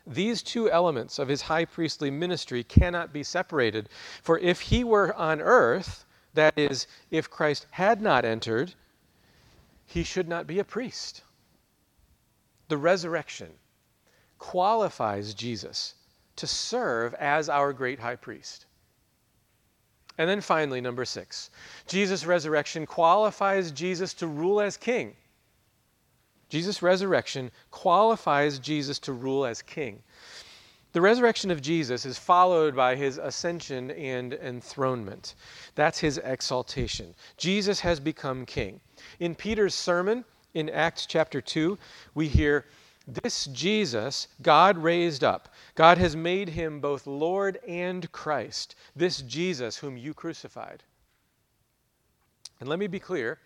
These 0.07 0.42
two 0.42 0.70
elements 0.70 1.18
of 1.18 1.29
his 1.29 1.42
high 1.42 1.64
priestly 1.64 2.11
ministry 2.11 2.62
cannot 2.62 3.12
be 3.12 3.22
separated, 3.22 3.88
for 4.22 4.38
if 4.38 4.61
he 4.61 4.85
were 4.85 5.14
on 5.14 5.40
earth, 5.40 6.05
that 6.35 6.59
is, 6.59 6.87
if 7.11 7.31
Christ 7.31 7.66
had 7.70 8.03
not 8.03 8.24
entered, 8.24 8.74
he 9.86 10.02
should 10.02 10.28
not 10.28 10.46
be 10.46 10.58
a 10.58 10.64
priest. 10.64 11.22
The 12.68 12.76
resurrection 12.76 13.50
qualifies 14.38 15.34
Jesus 15.34 15.94
to 16.36 16.46
serve 16.46 17.14
as 17.14 17.48
our 17.48 17.72
great 17.72 18.00
high 18.00 18.16
priest. 18.16 18.66
And 20.18 20.28
then 20.30 20.40
finally, 20.40 20.80
number 20.80 21.04
six, 21.04 21.50
Jesus' 21.86 22.24
resurrection 22.24 22.86
qualifies 22.86 23.72
Jesus 23.72 24.14
to 24.14 24.26
rule 24.26 24.60
as 24.60 24.76
king. 24.76 25.16
Jesus' 26.48 26.82
resurrection 26.82 27.50
qualifies 27.70 28.58
Jesus 28.58 28.98
to 29.00 29.12
rule 29.12 29.44
as 29.44 29.60
king. 29.60 30.02
The 30.92 31.00
resurrection 31.00 31.50
of 31.50 31.60
Jesus 31.60 32.06
is 32.06 32.16
followed 32.16 32.76
by 32.76 32.94
his 32.94 33.18
ascension 33.18 33.90
and 33.90 34.32
enthronement. 34.32 35.34
That's 35.74 35.98
his 35.98 36.18
exaltation. 36.18 37.16
Jesus 37.36 37.80
has 37.80 37.98
become 37.98 38.46
king. 38.46 38.80
In 39.20 39.34
Peter's 39.34 39.74
sermon 39.74 40.24
in 40.54 40.68
Acts 40.70 41.06
chapter 41.06 41.40
2, 41.40 41.78
we 42.14 42.28
hear, 42.28 42.66
This 43.06 43.46
Jesus 43.46 44.28
God 44.42 44.78
raised 44.78 45.24
up. 45.24 45.52
God 45.74 45.98
has 45.98 46.14
made 46.16 46.48
him 46.48 46.80
both 46.80 47.06
Lord 47.06 47.58
and 47.66 48.10
Christ. 48.12 48.76
This 48.94 49.22
Jesus 49.22 49.76
whom 49.76 49.96
you 49.96 50.14
crucified. 50.14 50.82
And 52.60 52.68
let 52.68 52.78
me 52.78 52.86
be 52.86 53.00
clear 53.00 53.38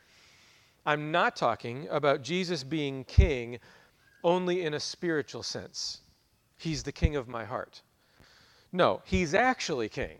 I'm 0.87 1.11
not 1.11 1.37
talking 1.37 1.87
about 1.91 2.23
Jesus 2.23 2.65
being 2.65 3.05
king 3.05 3.59
only 4.25 4.63
in 4.63 4.75
a 4.75 4.81
spiritual 4.81 5.43
sense. 5.43 6.01
He's 6.57 6.83
the 6.83 6.93
king 6.93 7.17
of 7.17 7.29
my 7.29 7.45
heart. 7.45 7.83
No, 8.73 9.03
he's 9.05 9.35
actually 9.35 9.89
king 9.89 10.19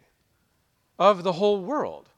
of 0.99 1.23
the 1.23 1.33
whole 1.33 1.63
world. 1.63 2.09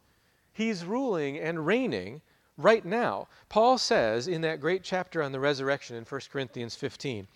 He's 0.52 0.84
ruling 0.84 1.38
and 1.38 1.66
reigning 1.66 2.22
right 2.62 2.84
now. 2.84 3.28
Paul 3.48 3.78
says 3.78 4.28
in 4.28 4.40
that 4.42 4.60
great 4.60 4.82
chapter 4.82 5.22
on 5.22 5.32
the 5.32 5.40
resurrection 5.40 5.96
in 5.96 6.04
1 6.04 6.20
Corinthians 6.32 6.76
15 6.76 7.26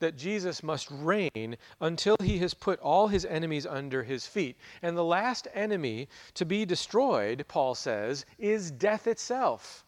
that 0.00 0.16
Jesus 0.16 0.62
must 0.62 0.88
reign 0.90 1.56
until 1.80 2.16
he 2.22 2.38
has 2.38 2.54
put 2.54 2.78
all 2.80 3.08
his 3.08 3.24
enemies 3.24 3.66
under 3.66 4.02
his 4.02 4.26
feet. 4.26 4.56
And 4.82 4.96
the 4.96 5.04
last 5.04 5.48
enemy 5.54 6.08
to 6.34 6.44
be 6.44 6.64
destroyed, 6.64 7.44
Paul 7.48 7.74
says, 7.74 8.24
is 8.38 8.70
death 8.70 9.06
itself. 9.06 9.84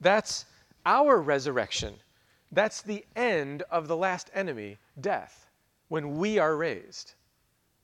That's 0.00 0.44
our 0.84 1.20
resurrection. 1.20 1.94
That's 2.52 2.82
the 2.82 3.04
end 3.16 3.62
of 3.70 3.88
the 3.88 3.96
last 3.96 4.30
enemy, 4.34 4.78
death, 5.00 5.50
when 5.88 6.18
we 6.18 6.38
are 6.38 6.56
raised. 6.56 7.14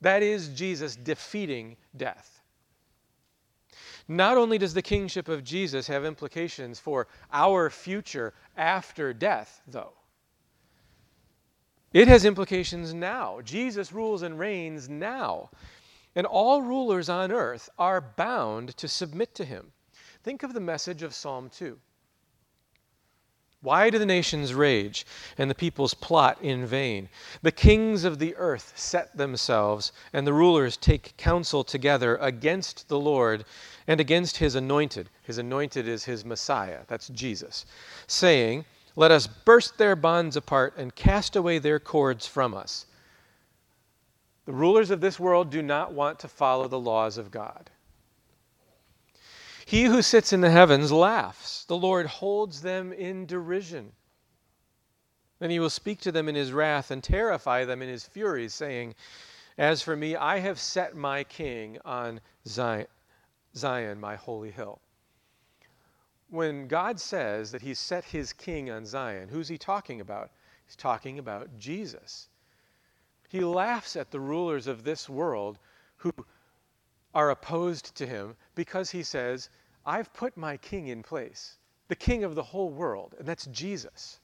That 0.01 0.23
is 0.23 0.49
Jesus 0.49 0.95
defeating 0.95 1.77
death. 1.97 2.30
Not 4.07 4.37
only 4.37 4.57
does 4.57 4.73
the 4.73 4.81
kingship 4.81 5.27
of 5.27 5.43
Jesus 5.43 5.87
have 5.87 6.05
implications 6.05 6.79
for 6.79 7.07
our 7.31 7.69
future 7.69 8.33
after 8.57 9.13
death, 9.13 9.61
though, 9.67 9.93
it 11.93 12.07
has 12.07 12.23
implications 12.23 12.93
now. 12.93 13.41
Jesus 13.41 13.91
rules 13.91 14.21
and 14.21 14.39
reigns 14.39 14.87
now. 14.87 15.49
And 16.15 16.25
all 16.25 16.61
rulers 16.61 17.09
on 17.09 17.31
earth 17.31 17.69
are 17.77 18.01
bound 18.01 18.75
to 18.77 18.87
submit 18.87 19.35
to 19.35 19.45
him. 19.45 19.71
Think 20.23 20.43
of 20.43 20.53
the 20.53 20.59
message 20.59 21.03
of 21.03 21.13
Psalm 21.13 21.49
2. 21.49 21.77
Why 23.63 23.91
do 23.91 23.99
the 23.99 24.07
nations 24.07 24.55
rage 24.55 25.05
and 25.37 25.49
the 25.49 25.55
peoples 25.55 25.93
plot 25.93 26.39
in 26.41 26.65
vain? 26.65 27.09
The 27.43 27.51
kings 27.51 28.03
of 28.03 28.17
the 28.17 28.35
earth 28.35 28.73
set 28.75 29.15
themselves, 29.15 29.91
and 30.13 30.25
the 30.25 30.33
rulers 30.33 30.77
take 30.77 31.15
counsel 31.15 31.63
together 31.63 32.15
against 32.17 32.87
the 32.87 32.99
Lord 32.99 33.45
and 33.85 33.99
against 33.99 34.37
his 34.37 34.55
anointed. 34.55 35.09
His 35.21 35.37
anointed 35.37 35.87
is 35.87 36.05
his 36.05 36.25
Messiah, 36.25 36.79
that's 36.87 37.09
Jesus, 37.09 37.67
saying, 38.07 38.65
Let 38.95 39.11
us 39.11 39.27
burst 39.27 39.77
their 39.77 39.95
bonds 39.95 40.35
apart 40.35 40.73
and 40.75 40.95
cast 40.95 41.35
away 41.35 41.59
their 41.59 41.79
cords 41.79 42.25
from 42.25 42.55
us. 42.55 42.87
The 44.45 44.53
rulers 44.53 44.89
of 44.89 45.01
this 45.01 45.19
world 45.19 45.51
do 45.51 45.61
not 45.61 45.93
want 45.93 46.17
to 46.19 46.27
follow 46.27 46.67
the 46.67 46.79
laws 46.79 47.19
of 47.19 47.29
God. 47.29 47.69
He 49.65 49.83
who 49.85 50.01
sits 50.01 50.33
in 50.33 50.41
the 50.41 50.49
heavens 50.49 50.91
laughs. 50.91 51.65
The 51.65 51.77
Lord 51.77 52.05
holds 52.05 52.61
them 52.61 52.91
in 52.91 53.25
derision. 53.25 53.93
Then 55.39 55.49
he 55.49 55.59
will 55.59 55.69
speak 55.69 55.99
to 56.01 56.11
them 56.11 56.29
in 56.29 56.35
his 56.35 56.53
wrath 56.53 56.91
and 56.91 57.03
terrify 57.03 57.65
them 57.65 57.81
in 57.81 57.89
his 57.89 58.05
fury, 58.05 58.47
saying, 58.47 58.95
As 59.57 59.81
for 59.81 59.95
me, 59.95 60.15
I 60.15 60.37
have 60.39 60.59
set 60.59 60.95
my 60.95 61.23
king 61.23 61.79
on 61.83 62.21
Zion, 62.47 62.87
Zion, 63.55 63.99
my 63.99 64.15
holy 64.15 64.51
hill. 64.51 64.79
When 66.29 66.67
God 66.67 66.99
says 66.99 67.51
that 67.51 67.61
he's 67.63 67.79
set 67.79 68.05
his 68.05 68.33
king 68.33 68.69
on 68.69 68.85
Zion, 68.85 69.29
who's 69.29 69.47
he 69.47 69.57
talking 69.57 69.99
about? 69.99 70.31
He's 70.65 70.75
talking 70.75 71.19
about 71.19 71.57
Jesus. 71.57 72.29
He 73.29 73.39
laughs 73.39 73.95
at 73.95 74.11
the 74.11 74.19
rulers 74.19 74.67
of 74.67 74.83
this 74.83 75.09
world 75.09 75.57
who 75.97 76.11
are 77.13 77.29
opposed 77.31 77.95
to 77.95 78.05
him 78.05 78.35
because 78.55 78.91
he 78.91 79.03
says, 79.03 79.49
I've 79.85 80.13
put 80.13 80.37
my 80.37 80.57
king 80.57 80.87
in 80.87 81.03
place, 81.03 81.57
the 81.87 81.95
king 81.95 82.23
of 82.23 82.35
the 82.35 82.43
whole 82.43 82.69
world, 82.69 83.15
and 83.17 83.27
that's 83.27 83.45
Jesus. 83.47 84.19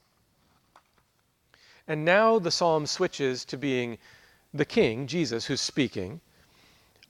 And 1.87 2.03
now 2.03 2.37
the 2.37 2.51
psalm 2.51 2.85
switches 2.85 3.45
to 3.45 3.57
being 3.57 3.97
the 4.53 4.65
king, 4.65 5.07
Jesus, 5.07 5.45
who's 5.45 5.61
speaking. 5.61 6.19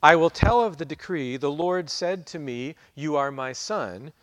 I 0.03 0.15
will 0.15 0.29
tell 0.29 0.61
of 0.61 0.77
the 0.77 0.85
decree. 0.85 1.37
The 1.37 1.51
Lord 1.51 1.89
said 1.89 2.27
to 2.27 2.39
me, 2.39 2.75
You 2.93 3.15
are 3.15 3.31
my 3.31 3.53
son. 3.53 4.13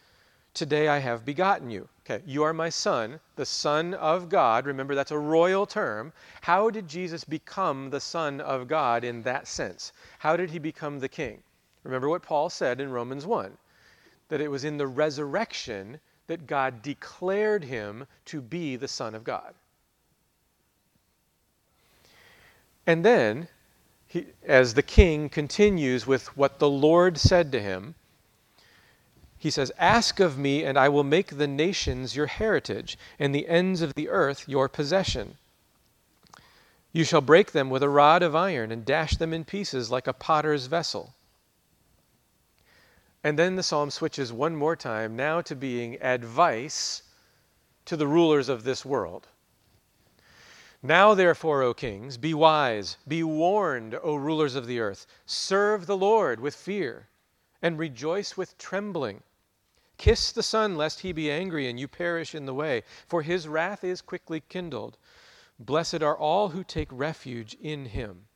Today 0.55 0.87
I 0.87 0.99
have 0.99 1.25
begotten 1.25 1.71
you. 1.71 1.89
Okay, 2.07 2.23
you 2.27 2.45
are 2.45 2.53
my 2.53 2.69
son, 2.69 3.19
the 3.35 3.47
son 3.47 3.95
of 3.95 4.29
God. 4.29 4.67
Remember, 4.67 4.95
that's 4.95 5.11
a 5.11 5.19
royal 5.19 5.67
term. 5.67 6.13
How 6.43 6.71
did 6.71 6.87
Jesus 6.87 7.25
become 7.25 7.91
the 7.91 8.01
son 8.01 8.41
of 8.41 8.69
God 8.69 9.03
in 9.03 9.23
that 9.23 9.49
sense? 9.49 9.93
How 10.19 10.37
did 10.37 10.51
he 10.51 10.61
become 10.61 11.01
the 11.01 11.09
king? 11.09 11.43
Remember 11.85 12.09
what 12.09 12.23
Paul 12.23 12.51
said 12.51 12.81
in 12.81 12.90
Romans 12.90 13.27
1 13.27 13.57
that 14.29 14.40
it 14.40 14.51
was 14.51 14.64
in 14.64 14.79
the 14.79 14.87
resurrection 14.87 16.01
that 16.27 16.47
God 16.47 16.83
declared 16.83 17.64
him 17.64 18.07
to 18.25 18.40
be 18.40 18.77
the 18.77 18.88
Son 18.88 19.14
of 19.14 19.23
God. 19.23 19.55
And 22.87 23.05
then, 23.05 23.49
he, 24.07 24.27
as 24.42 24.75
the 24.75 24.83
king 24.83 25.29
continues 25.29 26.07
with 26.07 26.37
what 26.37 26.59
the 26.59 26.68
Lord 26.68 27.18
said 27.18 27.53
to 27.53 27.61
him, 27.61 27.94
he 29.37 29.51
says, 29.51 29.73
Ask 29.79 30.21
of 30.21 30.38
me, 30.38 30.65
and 30.65 30.79
I 30.79 30.88
will 30.88 31.04
make 31.04 31.37
the 31.37 31.46
nations 31.46 32.17
your 32.17 32.27
heritage, 32.27 32.96
and 33.19 33.35
the 33.35 33.46
ends 33.46 33.83
of 33.83 33.94
the 33.94 34.09
earth 34.09 34.48
your 34.48 34.69
possession. 34.69 35.37
You 36.92 37.04
shall 37.04 37.21
break 37.21 37.52
them 37.52 37.69
with 37.69 37.83
a 37.83 37.88
rod 37.88 38.23
of 38.23 38.35
iron, 38.35 38.73
and 38.73 38.87
dash 38.87 39.17
them 39.17 39.35
in 39.35 39.44
pieces 39.44 39.90
like 39.90 40.06
a 40.06 40.15
potter's 40.15 40.67
vessel. 40.67 41.13
And 43.25 43.38
then 43.38 43.56
the 43.56 43.62
psalm 43.62 43.90
switches 43.90 44.35
one 44.35 44.54
more 44.54 44.77
time, 44.77 45.16
now 45.16 45.40
to 45.40 45.56
being 45.56 46.00
advice 46.02 47.02
to 47.87 47.96
the 47.96 48.06
rulers 48.06 48.50
of 48.50 48.64
this 48.64 48.85
world. 48.85 49.29
Now, 50.83 51.14
therefore, 51.14 51.62
O 51.62 51.72
kings, 51.72 52.18
be 52.18 52.35
wise, 52.35 52.98
be 53.08 53.22
warned, 53.22 53.98
O 54.02 54.16
rulers 54.16 54.54
of 54.54 54.66
the 54.66 54.79
earth. 54.79 55.06
Serve 55.25 55.87
the 55.87 55.96
Lord 55.96 56.38
with 56.38 56.54
fear, 56.54 57.08
and 57.62 57.79
rejoice 57.79 58.37
with 58.37 58.58
trembling. 58.58 59.22
Kiss 59.96 60.31
the 60.31 60.42
Son, 60.42 60.77
lest 60.77 61.00
he 61.00 61.12
be 61.12 61.31
angry 61.31 61.66
and 61.66 61.81
you 61.81 61.88
perish 61.88 62.35
in 62.35 62.44
the 62.44 62.52
way, 62.52 62.83
for 63.08 63.22
his 63.22 63.48
wrath 63.48 63.83
is 63.83 64.02
quickly 64.02 64.42
kindled. 64.50 64.98
Blessed 65.58 66.02
are 66.02 66.18
all 66.18 66.50
who 66.50 66.62
take 66.62 66.88
refuge 66.90 67.56
in 67.62 67.87
him. 67.87 68.27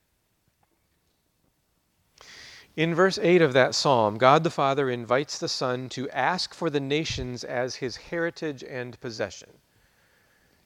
In 2.79 2.95
verse 2.95 3.19
8 3.19 3.43
of 3.43 3.55
that 3.55 3.75
psalm, 3.75 4.19
God 4.19 4.45
the 4.45 4.53
Father 4.53 4.89
invites 4.89 5.37
the 5.37 5.49
Son 5.49 5.89
to 5.89 6.09
ask 6.11 6.55
for 6.55 6.71
the 6.71 6.79
nations 6.79 7.43
as 7.43 7.75
his 7.75 7.97
heritage 7.97 8.63
and 8.63 9.01
possession. 9.01 9.51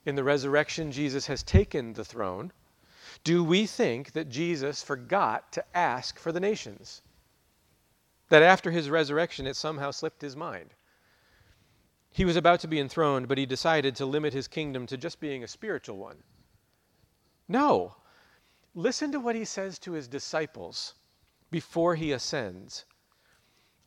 In 0.05 0.15
the 0.15 0.23
resurrection, 0.23 0.93
Jesus 0.93 1.27
has 1.29 1.43
taken 1.43 1.95
the 1.95 2.05
throne. 2.05 2.53
Do 3.25 3.43
we 3.43 3.65
think 3.65 4.13
that 4.13 4.29
Jesus 4.29 4.83
forgot 4.83 5.53
to 5.53 5.65
ask 5.75 6.19
for 6.19 6.33
the 6.33 6.39
nations? 6.39 7.01
That 8.29 8.43
after 8.43 8.71
his 8.71 8.91
resurrection, 8.91 9.47
it 9.47 9.57
somehow 9.57 9.91
slipped 9.91 10.21
his 10.21 10.37
mind? 10.37 10.75
He 12.11 12.27
was 12.27 12.37
about 12.37 12.61
to 12.61 12.69
be 12.69 12.79
enthroned, 12.79 13.27
but 13.27 13.39
he 13.39 13.47
decided 13.47 13.97
to 13.97 14.05
limit 14.05 14.35
his 14.35 14.49
kingdom 14.49 14.87
to 14.89 14.99
just 14.99 15.19
being 15.19 15.45
a 15.45 15.49
spiritual 15.49 15.97
one. 15.97 16.23
No. 17.49 17.97
Listen 18.75 19.13
to 19.13 19.19
what 19.19 19.35
he 19.35 19.47
says 19.47 19.79
to 19.79 19.93
his 19.93 20.09
disciples 20.09 20.93
before 21.53 21.95
he 21.95 22.11
ascends. 22.11 22.85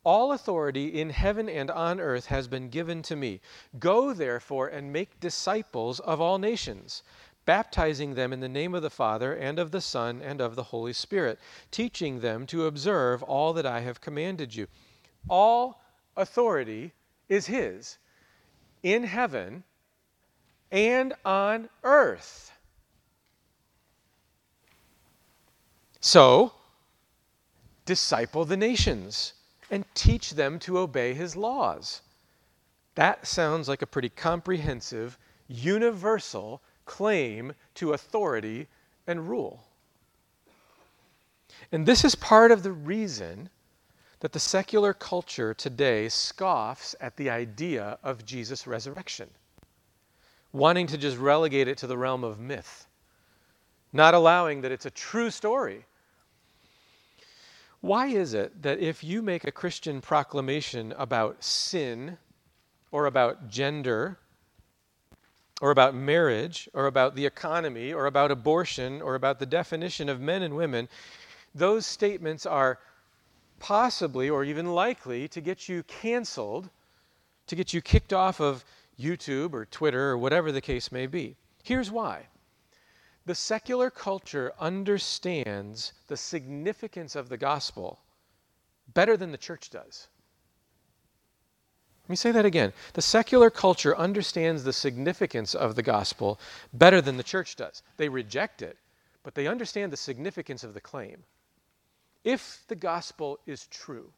All 0.05 0.31
authority 0.31 1.01
in 1.01 1.09
heaven 1.09 1.49
and 1.49 1.69
on 1.71 1.99
earth 1.99 2.27
has 2.27 2.47
been 2.47 2.69
given 2.69 3.01
to 3.01 3.15
me. 3.15 3.41
Go, 3.79 4.13
therefore, 4.13 4.67
and 4.67 4.93
make 4.93 5.19
disciples 5.19 5.99
of 5.99 6.21
all 6.21 6.37
nations, 6.37 7.01
baptizing 7.45 8.13
them 8.13 8.31
in 8.31 8.39
the 8.39 8.47
name 8.47 8.75
of 8.75 8.83
the 8.83 8.89
Father, 8.89 9.33
and 9.33 9.57
of 9.57 9.71
the 9.71 9.81
Son, 9.81 10.21
and 10.21 10.39
of 10.39 10.55
the 10.55 10.63
Holy 10.63 10.93
Spirit, 10.93 11.39
teaching 11.71 12.19
them 12.19 12.45
to 12.45 12.67
observe 12.67 13.23
all 13.23 13.51
that 13.53 13.65
I 13.65 13.79
have 13.81 13.99
commanded 13.99 14.55
you. 14.55 14.67
All 15.27 15.81
authority 16.15 16.93
is 17.27 17.47
His 17.47 17.97
in 18.83 19.03
heaven 19.03 19.63
and 20.71 21.15
on 21.25 21.67
earth. 21.83 22.51
So, 25.99 26.53
disciple 27.85 28.45
the 28.45 28.57
nations 28.57 29.33
and 29.71 29.85
teach 29.93 30.31
them 30.31 30.59
to 30.59 30.77
obey 30.77 31.13
his 31.13 31.35
laws. 31.35 32.01
That 32.95 33.27
sounds 33.27 33.67
like 33.67 33.81
a 33.81 33.87
pretty 33.87 34.09
comprehensive, 34.09 35.17
universal 35.47 36.61
claim 36.85 37.53
to 37.75 37.93
authority 37.93 38.67
and 39.07 39.29
rule. 39.29 39.63
And 41.71 41.85
this 41.85 42.05
is 42.05 42.15
part 42.15 42.51
of 42.51 42.63
the 42.63 42.71
reason 42.71 43.49
that 44.19 44.31
the 44.31 44.39
secular 44.39 44.93
culture 44.93 45.53
today 45.53 46.09
scoffs 46.09 46.95
at 47.01 47.17
the 47.17 47.29
idea 47.29 47.97
of 48.01 48.25
Jesus' 48.25 48.65
resurrection, 48.65 49.29
wanting 50.53 50.87
to 50.87 50.97
just 50.97 51.17
relegate 51.17 51.67
it 51.67 51.77
to 51.79 51.87
the 51.87 51.97
realm 51.97 52.23
of 52.23 52.39
myth, 52.39 52.87
not 53.91 54.13
allowing 54.13 54.61
that 54.61 54.71
it's 54.71 54.85
a 54.85 54.91
true 54.91 55.29
story. 55.29 55.85
Why 57.85 58.07
is 58.07 58.33
it 58.33 58.63
that 58.63 58.79
if 58.79 59.03
you 59.03 59.21
make 59.21 59.43
a 59.43 59.51
Christian 59.51 60.01
proclamation 60.01 60.91
about 60.97 61.43
sin, 61.43 62.17
or 62.91 63.05
about 63.05 63.47
gender, 63.47 64.17
or 65.61 65.69
about 65.69 65.93
marriage, 65.93 66.67
or 66.73 66.87
about 66.87 67.13
the 67.13 67.27
economy, 67.27 67.93
or 67.93 68.07
about 68.07 68.31
abortion, 68.31 69.03
or 69.03 69.13
about 69.13 69.37
the 69.37 69.45
definition 69.45 70.09
of 70.09 70.19
men 70.19 70.41
and 70.41 70.55
women, 70.55 70.89
those 71.53 71.85
statements 71.85 72.47
are 72.47 72.79
possibly 73.59 74.31
or 74.31 74.43
even 74.43 74.73
likely 74.73 75.27
to 75.27 75.39
get 75.39 75.69
you 75.69 75.83
canceled, 75.83 76.71
to 77.45 77.55
get 77.55 77.71
you 77.71 77.83
kicked 77.83 78.13
off 78.13 78.41
of 78.41 78.65
YouTube 78.99 79.53
or 79.53 79.65
Twitter 79.65 80.09
or 80.09 80.17
whatever 80.17 80.51
the 80.51 80.59
case 80.59 80.91
may 80.91 81.05
be. 81.05 81.35
Here's 81.61 81.91
why 81.91 82.29
the 83.25 83.35
secular 83.35 83.89
culture 83.89 84.53
understands 84.59 85.93
the 86.07 86.17
significance 86.17 87.15
of 87.15 87.29
the 87.29 87.37
gospel 87.37 87.99
better 88.93 89.17
than 89.17 89.31
the 89.31 89.37
church 89.37 89.69
does. 89.69 90.07
Let 92.03 92.09
me 92.11 92.15
say 92.15 92.31
that 92.31 92.45
again. 92.45 92.71
The 92.93 93.01
secular 93.01 93.49
culture 93.49 93.97
understands 93.97 94.63
the 94.63 94.73
significance 94.73 95.55
of 95.55 95.75
the 95.75 95.81
gospel 95.81 96.39
better 96.71 97.01
than 97.01 97.17
the 97.17 97.23
church 97.23 97.55
does. 97.55 97.81
They 97.97 98.09
reject 98.09 98.61
it, 98.61 98.77
but 99.23 99.33
they 99.33 99.47
understand 99.47 99.91
the 99.91 99.97
significance 99.97 100.63
of 100.63 100.75
the 100.75 100.81
claim 100.81 101.23
if 102.25 102.63
the 102.67 102.75
gospel 102.75 103.39
is 103.45 103.67
true, 103.67 104.11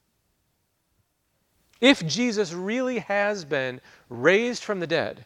if 1.80 2.08
Jesus 2.08 2.53
really 2.53 2.99
has 2.99 3.45
been 3.45 3.82
raised 4.10 4.64
from 4.64 4.80
the 4.80 4.88
dead, 4.88 5.26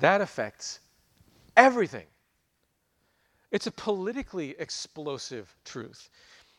that 0.00 0.20
affects 0.20 0.80
everything. 1.56 2.06
It's 3.50 3.66
a 3.66 3.72
politically 3.72 4.54
explosive 4.58 5.54
truth. 5.64 6.10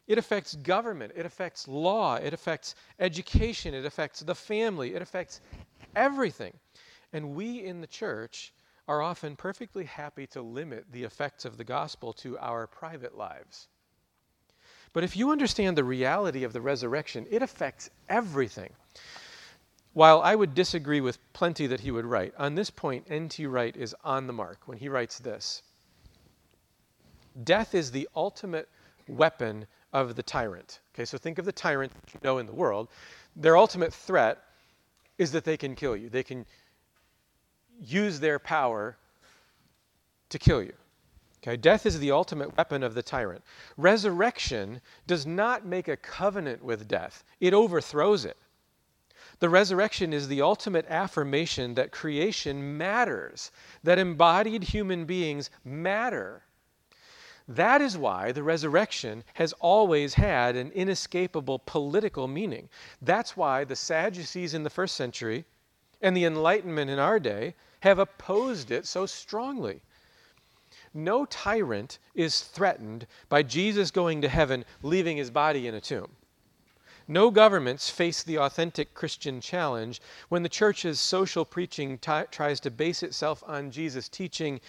It 0.08 0.18
affects 0.18 0.56
government, 0.56 1.14
it 1.16 1.26
affects 1.26 1.68
law, 1.68 2.16
it 2.16 2.34
affects 2.34 2.74
education, 3.00 3.76
it 3.76 3.86
affects 3.86 4.22
the 4.22 4.34
family, 4.34 4.96
it 4.96 5.02
affects 5.04 5.40
everything. 5.96 6.54
And 7.14 7.36
we 7.36 7.64
in 7.64 7.82
the 7.82 7.88
church 7.88 8.54
are 8.88 9.04
often 9.04 9.36
perfectly 9.36 9.84
happy 9.84 10.26
to 10.28 10.42
limit 10.42 10.86
the 10.92 11.04
effects 11.04 11.46
of 11.46 11.58
the 11.58 11.64
gospel 11.64 12.12
to 12.14 12.40
our 12.40 12.66
private 12.66 13.16
lives. 13.16 13.68
But 14.94 15.04
if 15.04 15.16
you 15.16 15.30
understand 15.30 15.78
the 15.78 15.84
reality 15.84 16.44
of 16.44 16.54
the 16.54 16.62
resurrection, 16.62 17.28
it 17.30 17.44
affects 17.44 17.92
everything. 18.10 18.74
While 19.94 20.22
I 20.22 20.34
would 20.34 20.56
disagree 20.56 21.02
with 21.02 21.20
plenty 21.34 21.68
that 21.68 21.82
he 21.82 21.92
would 21.92 22.06
write, 22.06 22.34
on 22.36 22.56
this 22.56 22.72
point, 22.72 23.06
N.T. 23.10 23.46
Wright 23.46 23.78
is 23.78 23.96
on 24.04 24.26
the 24.26 24.34
mark 24.34 24.68
when 24.68 24.80
he 24.80 24.90
writes 24.90 25.20
this 25.20 25.62
Death 27.44 27.76
is 27.76 27.92
the 27.92 28.08
ultimate 28.16 28.70
weapon 29.08 29.66
of 29.94 30.16
the 30.16 30.24
tyrant. 30.24 30.80
Okay, 30.94 31.06
so 31.06 31.18
think 31.18 31.40
of 31.40 31.46
the 31.46 31.52
tyrant 31.52 31.92
you 32.14 32.20
know 32.24 32.38
in 32.38 32.46
the 32.46 32.54
world. 32.54 32.90
Their 33.36 33.58
ultimate 33.58 33.94
threat 33.94 34.44
is 35.18 35.32
that 35.32 35.44
they 35.44 35.58
can 35.58 35.76
kill 35.76 35.96
you, 35.96 36.10
they 36.10 36.24
can 36.24 36.46
use 37.82 38.20
their 38.20 38.40
power 38.40 38.98
to 40.30 40.40
kill 40.40 40.62
you. 40.62 40.74
Okay, 41.42 41.56
death 41.56 41.86
is 41.86 42.00
the 42.00 42.12
ultimate 42.12 42.56
weapon 42.58 42.84
of 42.84 42.94
the 42.94 43.04
tyrant. 43.04 43.44
Resurrection 43.78 44.82
does 45.08 45.26
not 45.26 45.66
make 45.66 45.88
a 45.88 45.98
covenant 45.98 46.64
with 46.64 46.88
death, 46.88 47.24
it 47.40 47.54
overthrows 47.54 48.26
it. 48.26 48.38
The 49.40 49.50
resurrection 49.50 50.12
is 50.12 50.28
the 50.28 50.42
ultimate 50.42 50.86
affirmation 50.90 51.76
that 51.76 51.92
creation 51.92 52.78
matters, 52.78 53.52
that 53.84 53.98
embodied 53.98 54.64
human 54.64 55.06
beings 55.06 55.50
matter. 55.64 56.44
That 57.50 57.82
is 57.82 57.98
why 57.98 58.32
the 58.32 58.44
resurrection 58.44 59.24
has 59.34 59.54
always 59.54 60.14
had 60.14 60.56
an 60.56 60.72
inescapable 60.72 61.58
political 61.66 62.28
meaning. 62.28 62.70
That's 63.02 63.36
why 63.36 63.64
the 63.64 63.76
Sadducees 63.76 64.54
in 64.54 64.62
the 64.62 64.70
first 64.70 64.96
century 64.96 65.46
and 66.00 66.16
the 66.16 66.26
Enlightenment 66.26 66.92
in 66.92 67.00
our 67.00 67.20
day 67.20 67.56
have 67.80 67.98
opposed 67.98 68.70
it 68.70 68.86
so 68.86 69.08
strongly. 69.08 69.82
No 70.94 71.26
tyrant 71.26 71.98
is 72.14 72.42
threatened 72.42 73.08
by 73.30 73.42
Jesus 73.42 73.90
going 73.90 74.22
to 74.22 74.30
heaven, 74.30 74.64
leaving 74.84 75.18
his 75.18 75.32
body 75.32 75.68
in 75.68 75.74
a 75.74 75.82
tomb. 75.82 76.18
No 77.08 77.32
governments 77.32 77.90
face 77.90 78.22
the 78.22 78.38
authentic 78.38 78.94
Christian 78.94 79.42
challenge 79.42 80.00
when 80.30 80.44
the 80.44 80.50
church's 80.50 81.00
social 81.00 81.46
preaching 81.46 81.98
t- 81.98 82.12
tries 82.30 82.60
to 82.60 82.70
base 82.70 83.02
itself 83.02 83.44
on 83.48 83.72
Jesus' 83.72 84.08
teaching 84.08 84.62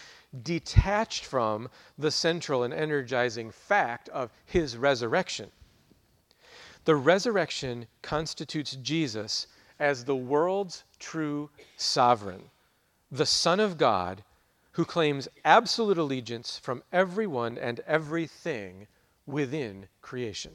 detached 0.43 1.25
from 1.25 1.69
the 1.99 2.11
central 2.11 2.63
and 2.63 2.73
energizing 2.73 3.51
fact 3.51 4.09
of 4.11 4.33
his 4.45 4.77
resurrection. 4.77 5.51
The 6.85 6.97
resurrection 6.97 7.87
constitutes 8.03 8.77
Jesus 8.77 9.47
as 9.79 10.05
the 10.05 10.17
world's 10.17 10.85
true 10.99 11.51
sovereign, 11.77 12.51
the 13.11 13.27
Son 13.27 13.61
of 13.61 13.79
God 13.79 14.23
who 14.73 14.85
claims 14.85 15.29
absolute 15.45 15.99
allegiance 15.99 16.59
from 16.59 16.83
everyone 16.93 17.59
and 17.59 17.81
everything 17.81 18.87
within 19.27 19.89
creation. 20.01 20.53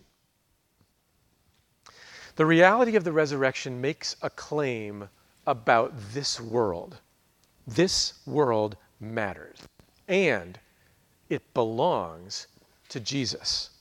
The 2.36 2.46
reality 2.46 2.96
of 2.96 3.04
the 3.04 3.12
resurrection 3.12 3.80
makes 3.80 4.16
a 4.22 4.30
claim 4.30 5.10
about 5.48 5.94
this 6.14 6.40
world. 6.40 6.98
This 7.68 8.14
world 8.26 8.78
matters, 9.00 9.58
and 10.08 10.60
it 11.30 11.54
belongs 11.54 12.48
to 12.90 13.00
Jesus. 13.00 13.72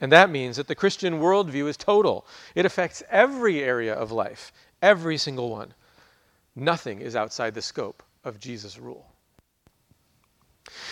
And 0.00 0.10
that 0.12 0.30
means 0.30 0.56
that 0.56 0.66
the 0.66 0.74
Christian 0.74 1.20
worldview 1.20 1.68
is 1.68 1.76
total. 1.76 2.26
It 2.54 2.66
affects 2.66 3.02
every 3.08 3.62
area 3.62 3.94
of 3.94 4.10
life, 4.10 4.52
every 4.82 5.16
single 5.16 5.50
one. 5.50 5.72
Nothing 6.56 7.00
is 7.00 7.16
outside 7.16 7.54
the 7.54 7.62
scope 7.62 8.02
of 8.24 8.40
Jesus' 8.40 8.78
rule. 8.78 9.06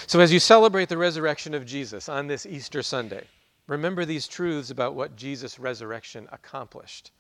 So, 0.07 0.21
as 0.21 0.33
you 0.33 0.39
celebrate 0.39 0.89
the 0.89 0.99
resurrection 0.99 1.55
of 1.55 1.67
Jesus 1.67 2.09
on 2.09 2.27
this 2.27 2.47
Easter 2.47 2.83
Sunday, 2.83 3.25
remember 3.67 4.05
these 4.05 4.29
truths 4.29 4.71
about 4.71 4.95
what 4.95 5.17
Jesus' 5.17 5.59
resurrection 5.59 6.29
accomplished. 6.31 7.11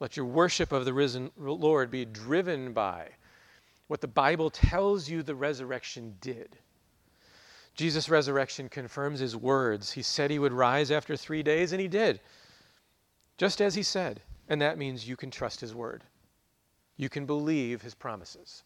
Let 0.00 0.16
your 0.16 0.26
worship 0.26 0.72
of 0.72 0.84
the 0.84 0.92
risen 0.92 1.30
Lord 1.36 1.90
be 1.90 2.04
driven 2.04 2.72
by 2.72 3.08
what 3.88 4.00
the 4.00 4.08
Bible 4.08 4.50
tells 4.50 5.08
you 5.08 5.22
the 5.22 5.34
resurrection 5.34 6.16
did. 6.20 6.56
Jesus' 7.74 8.08
resurrection 8.08 8.68
confirms 8.68 9.20
his 9.20 9.36
words. 9.36 9.92
He 9.92 10.02
said 10.02 10.30
he 10.30 10.38
would 10.38 10.52
rise 10.52 10.90
after 10.90 11.16
three 11.16 11.42
days, 11.42 11.72
and 11.72 11.80
he 11.80 11.88
did, 11.88 12.20
just 13.36 13.60
as 13.60 13.74
he 13.74 13.82
said. 13.82 14.20
And 14.48 14.60
that 14.62 14.78
means 14.78 15.08
you 15.08 15.16
can 15.16 15.30
trust 15.30 15.60
his 15.60 15.74
word, 15.74 16.04
you 16.96 17.08
can 17.08 17.26
believe 17.26 17.82
his 17.82 17.94
promises. 17.94 18.62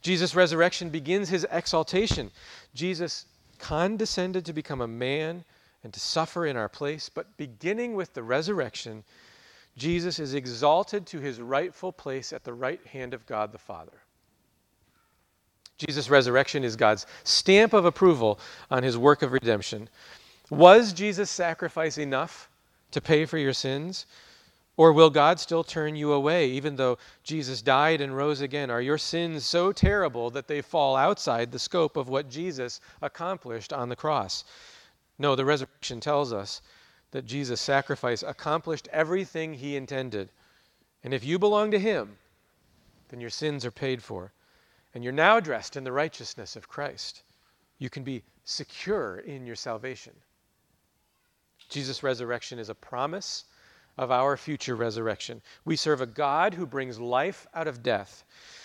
Jesus' 0.00 0.34
resurrection 0.34 0.90
begins 0.90 1.28
his 1.28 1.46
exaltation. 1.50 2.30
Jesus 2.74 3.26
condescended 3.58 4.44
to 4.44 4.52
become 4.52 4.80
a 4.80 4.88
man 4.88 5.44
and 5.82 5.92
to 5.92 6.00
suffer 6.00 6.46
in 6.46 6.56
our 6.56 6.68
place, 6.68 7.08
but 7.08 7.36
beginning 7.36 7.94
with 7.94 8.14
the 8.14 8.22
resurrection, 8.22 9.02
Jesus 9.76 10.18
is 10.18 10.34
exalted 10.34 11.06
to 11.06 11.18
his 11.18 11.40
rightful 11.40 11.92
place 11.92 12.32
at 12.32 12.44
the 12.44 12.52
right 12.52 12.84
hand 12.86 13.14
of 13.14 13.26
God 13.26 13.52
the 13.52 13.58
Father. 13.58 14.02
Jesus' 15.78 16.10
resurrection 16.10 16.62
is 16.62 16.76
God's 16.76 17.06
stamp 17.24 17.72
of 17.72 17.84
approval 17.84 18.38
on 18.70 18.82
his 18.82 18.98
work 18.98 19.22
of 19.22 19.32
redemption. 19.32 19.88
Was 20.50 20.92
Jesus' 20.92 21.30
sacrifice 21.30 21.98
enough 21.98 22.48
to 22.90 23.00
pay 23.00 23.24
for 23.24 23.38
your 23.38 23.54
sins? 23.54 24.06
Or 24.76 24.92
will 24.92 25.10
God 25.10 25.38
still 25.38 25.64
turn 25.64 25.96
you 25.96 26.12
away 26.12 26.48
even 26.48 26.76
though 26.76 26.98
Jesus 27.24 27.62
died 27.62 28.00
and 28.00 28.16
rose 28.16 28.40
again? 28.40 28.70
Are 28.70 28.80
your 28.80 28.98
sins 28.98 29.44
so 29.44 29.72
terrible 29.72 30.30
that 30.30 30.48
they 30.48 30.62
fall 30.62 30.96
outside 30.96 31.52
the 31.52 31.58
scope 31.58 31.96
of 31.96 32.08
what 32.08 32.30
Jesus 32.30 32.80
accomplished 33.00 33.72
on 33.72 33.88
the 33.88 33.96
cross? 33.96 34.44
No, 35.18 35.34
the 35.34 35.44
resurrection 35.44 36.00
tells 36.00 36.32
us 36.32 36.62
that 37.12 37.24
Jesus' 37.24 37.60
sacrifice 37.60 38.22
accomplished 38.22 38.88
everything 38.92 39.54
he 39.54 39.76
intended. 39.76 40.28
And 41.04 41.14
if 41.14 41.24
you 41.24 41.38
belong 41.38 41.70
to 41.70 41.78
him, 41.78 42.16
then 43.08 43.20
your 43.20 43.30
sins 43.30 43.64
are 43.64 43.70
paid 43.70 44.02
for. 44.02 44.32
And 44.94 45.04
you're 45.04 45.12
now 45.12 45.40
dressed 45.40 45.76
in 45.76 45.84
the 45.84 45.92
righteousness 45.92 46.56
of 46.56 46.68
Christ. 46.68 47.22
You 47.78 47.88
can 47.88 48.02
be 48.02 48.24
secure 48.44 49.18
in 49.18 49.46
your 49.46 49.56
salvation. 49.56 50.12
Jesus' 51.68 52.02
resurrection 52.02 52.58
is 52.58 52.68
a 52.68 52.74
promise 52.74 53.44
of 53.98 54.10
our 54.10 54.36
future 54.36 54.76
resurrection. 54.76 55.42
We 55.64 55.76
serve 55.76 56.00
a 56.00 56.06
God 56.06 56.54
who 56.54 56.66
brings 56.66 56.98
life 56.98 57.46
out 57.54 57.68
of 57.68 57.82
death. 57.82 58.24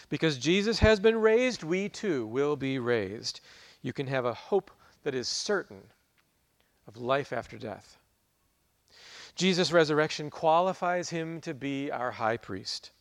Because 0.09 0.37
Jesus 0.37 0.79
has 0.79 0.99
been 0.99 1.19
raised, 1.19 1.63
we 1.63 1.89
too 1.89 2.25
will 2.27 2.55
be 2.55 2.79
raised. 2.79 3.41
You 3.81 3.91
can 3.93 4.07
have 4.07 4.25
a 4.25 4.33
hope 4.33 4.71
that 5.03 5.15
is 5.15 5.27
certain 5.27 5.81
of 6.87 6.97
life 6.97 7.33
after 7.33 7.57
death. 7.57 7.96
Jesus' 9.37 9.71
resurrection 9.71 10.29
qualifies 10.31 11.09
him 11.09 11.39
to 11.41 11.53
be 11.53 11.91
our 11.91 12.11
high 12.11 12.37
priest. 12.37 12.91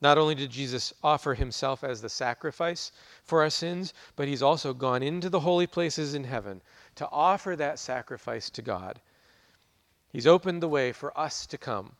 Not 0.00 0.18
only 0.18 0.34
did 0.34 0.50
Jesus 0.50 0.92
offer 1.02 1.34
himself 1.34 1.82
as 1.82 2.00
the 2.00 2.08
sacrifice 2.08 2.92
for 3.24 3.42
our 3.42 3.50
sins, 3.50 3.94
but 4.14 4.28
he's 4.28 4.42
also 4.42 4.72
gone 4.72 5.02
into 5.02 5.28
the 5.28 5.40
holy 5.40 5.66
places 5.66 6.14
in 6.14 6.24
heaven 6.24 6.60
to 6.96 7.08
offer 7.10 7.56
that 7.56 7.78
sacrifice 7.78 8.50
to 8.50 8.62
God. 8.62 9.00
He's 10.10 10.26
opened 10.26 10.62
the 10.62 10.68
way 10.68 10.92
for 10.92 11.18
us 11.18 11.46
to 11.46 11.58
come 11.58 11.96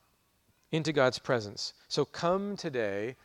into 0.71 0.93
God's 0.93 1.19
presence. 1.19 1.73
So 1.89 2.05
come 2.05 2.57
today 2.57 3.17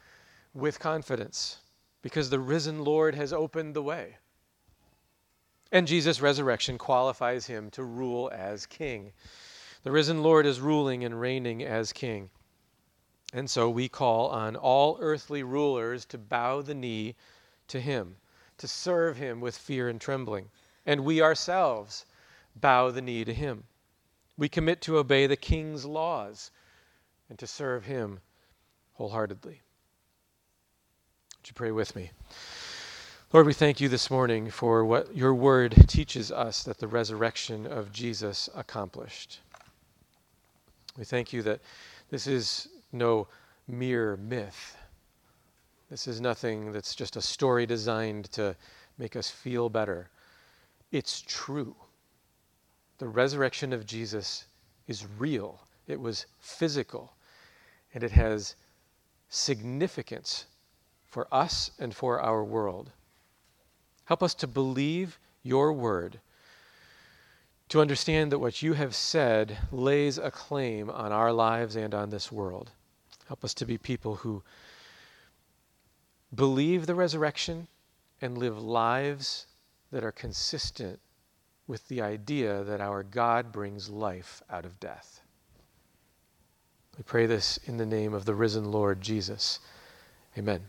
with 0.54 0.80
confidence 0.80 1.58
because 2.02 2.30
the 2.30 2.40
risen 2.40 2.84
Lord 2.84 3.14
has 3.16 3.34
opened 3.34 3.76
the 3.76 3.84
way. 3.84 4.18
And 5.72 5.88
Jesus' 5.88 6.22
resurrection 6.22 6.78
qualifies 6.78 7.48
him 7.48 7.70
to 7.72 7.84
rule 7.84 8.32
as 8.34 8.66
king. 8.66 9.12
The 9.84 9.92
risen 9.92 10.24
Lord 10.24 10.46
is 10.46 10.62
ruling 10.62 11.04
and 11.04 11.20
reigning 11.20 11.62
as 11.62 11.92
king. 11.92 12.30
And 13.34 13.50
so 13.50 13.70
we 13.70 13.90
call 13.90 14.30
on 14.30 14.56
all 14.56 14.98
earthly 15.02 15.44
rulers 15.44 16.06
to 16.06 16.18
bow 16.18 16.62
the 16.62 16.76
knee 16.76 17.16
to 17.68 17.82
him, 17.82 18.16
to 18.60 18.68
serve 18.68 19.18
him 19.18 19.42
with 19.42 19.58
fear 19.58 19.90
and 19.90 20.00
trembling. 20.00 20.50
And 20.86 21.04
we 21.04 21.22
ourselves 21.22 22.06
bow 22.56 22.92
the 22.92 23.02
knee 23.02 23.26
to 23.26 23.34
him. 23.34 23.64
We 24.38 24.50
commit 24.50 24.82
to 24.82 24.98
obey 24.98 25.28
the 25.28 25.36
king's 25.36 25.86
laws 25.86 26.52
and 27.30 27.38
to 27.40 27.48
serve 27.48 27.86
him 27.86 28.20
wholeheartedly. 28.94 29.62
Would 31.38 31.48
you 31.50 31.54
pray 31.54 31.72
with 31.72 31.96
me? 31.96 32.12
Lord, 33.34 33.48
we 33.48 33.54
thank 33.54 33.82
you 33.82 33.90
this 33.90 34.12
morning 34.12 34.50
for 34.50 34.86
what 34.86 35.16
your 35.16 35.34
word 35.34 35.76
teaches 35.88 36.32
us 36.32 36.64
that 36.64 36.78
the 36.78 36.88
resurrection 36.88 37.66
of 37.66 37.92
Jesus 37.92 38.48
accomplished. 38.56 39.40
We 40.98 41.04
thank 41.04 41.34
you 41.34 41.42
that 41.44 41.60
this 42.10 42.28
is 42.28 42.68
no 42.92 43.28
mere 43.68 44.18
myth. 44.18 44.78
This 45.90 46.08
is 46.08 46.22
nothing 46.22 46.72
that's 46.72 46.96
just 46.96 47.16
a 47.16 47.22
story 47.22 47.66
designed 47.66 48.32
to 48.34 48.56
make 48.98 49.16
us 49.16 49.30
feel 49.30 49.70
better. 49.70 50.10
It's 50.92 51.22
true. 51.22 51.76
The 53.00 53.08
resurrection 53.08 53.74
of 53.74 53.86
Jesus 53.86 54.46
is 54.88 55.06
real, 55.18 55.62
it 55.88 56.00
was 56.00 56.26
physical, 56.40 57.14
and 57.94 58.04
it 58.04 58.12
has 58.12 58.56
significance 59.30 60.46
for 61.06 61.28
us 61.32 61.72
and 61.80 61.96
for 61.96 62.22
our 62.22 62.44
world. 62.44 62.92
Help 64.06 64.22
us 64.22 64.34
to 64.36 64.48
believe 64.48 65.20
your 65.42 65.74
word, 65.74 66.20
to 67.70 67.82
understand 67.82 68.32
that 68.32 68.40
what 68.40 68.62
you 68.62 68.74
have 68.74 68.94
said 68.94 69.58
lays 69.72 70.18
a 70.18 70.32
claim 70.32 70.90
on 70.90 71.12
our 71.12 71.32
lives 71.32 71.76
and 71.76 71.94
on 71.94 72.10
this 72.10 72.32
world. 72.32 72.72
Help 73.28 73.44
us 73.44 73.54
to 73.56 73.66
be 73.66 73.78
people 73.78 74.16
who 74.16 74.44
believe 76.34 76.86
the 76.86 76.96
resurrection 76.96 77.68
and 78.22 78.38
live 78.38 78.62
lives 78.62 79.48
that 79.92 80.04
are 80.04 80.12
consistent 80.12 81.00
with 81.68 81.88
the 81.88 82.02
idea 82.02 82.64
that 82.64 82.82
our 82.82 83.04
God 83.04 83.52
brings 83.52 83.90
life 83.90 84.42
out 84.50 84.66
of 84.66 84.80
death. 84.80 85.22
We 86.98 87.04
pray 87.04 87.26
this 87.26 87.58
in 87.66 87.78
the 87.78 87.86
name 87.86 88.14
of 88.14 88.26
the 88.26 88.36
risen 88.36 88.72
Lord 88.72 89.02
Jesus. 89.02 89.60
Amen. 90.38 90.64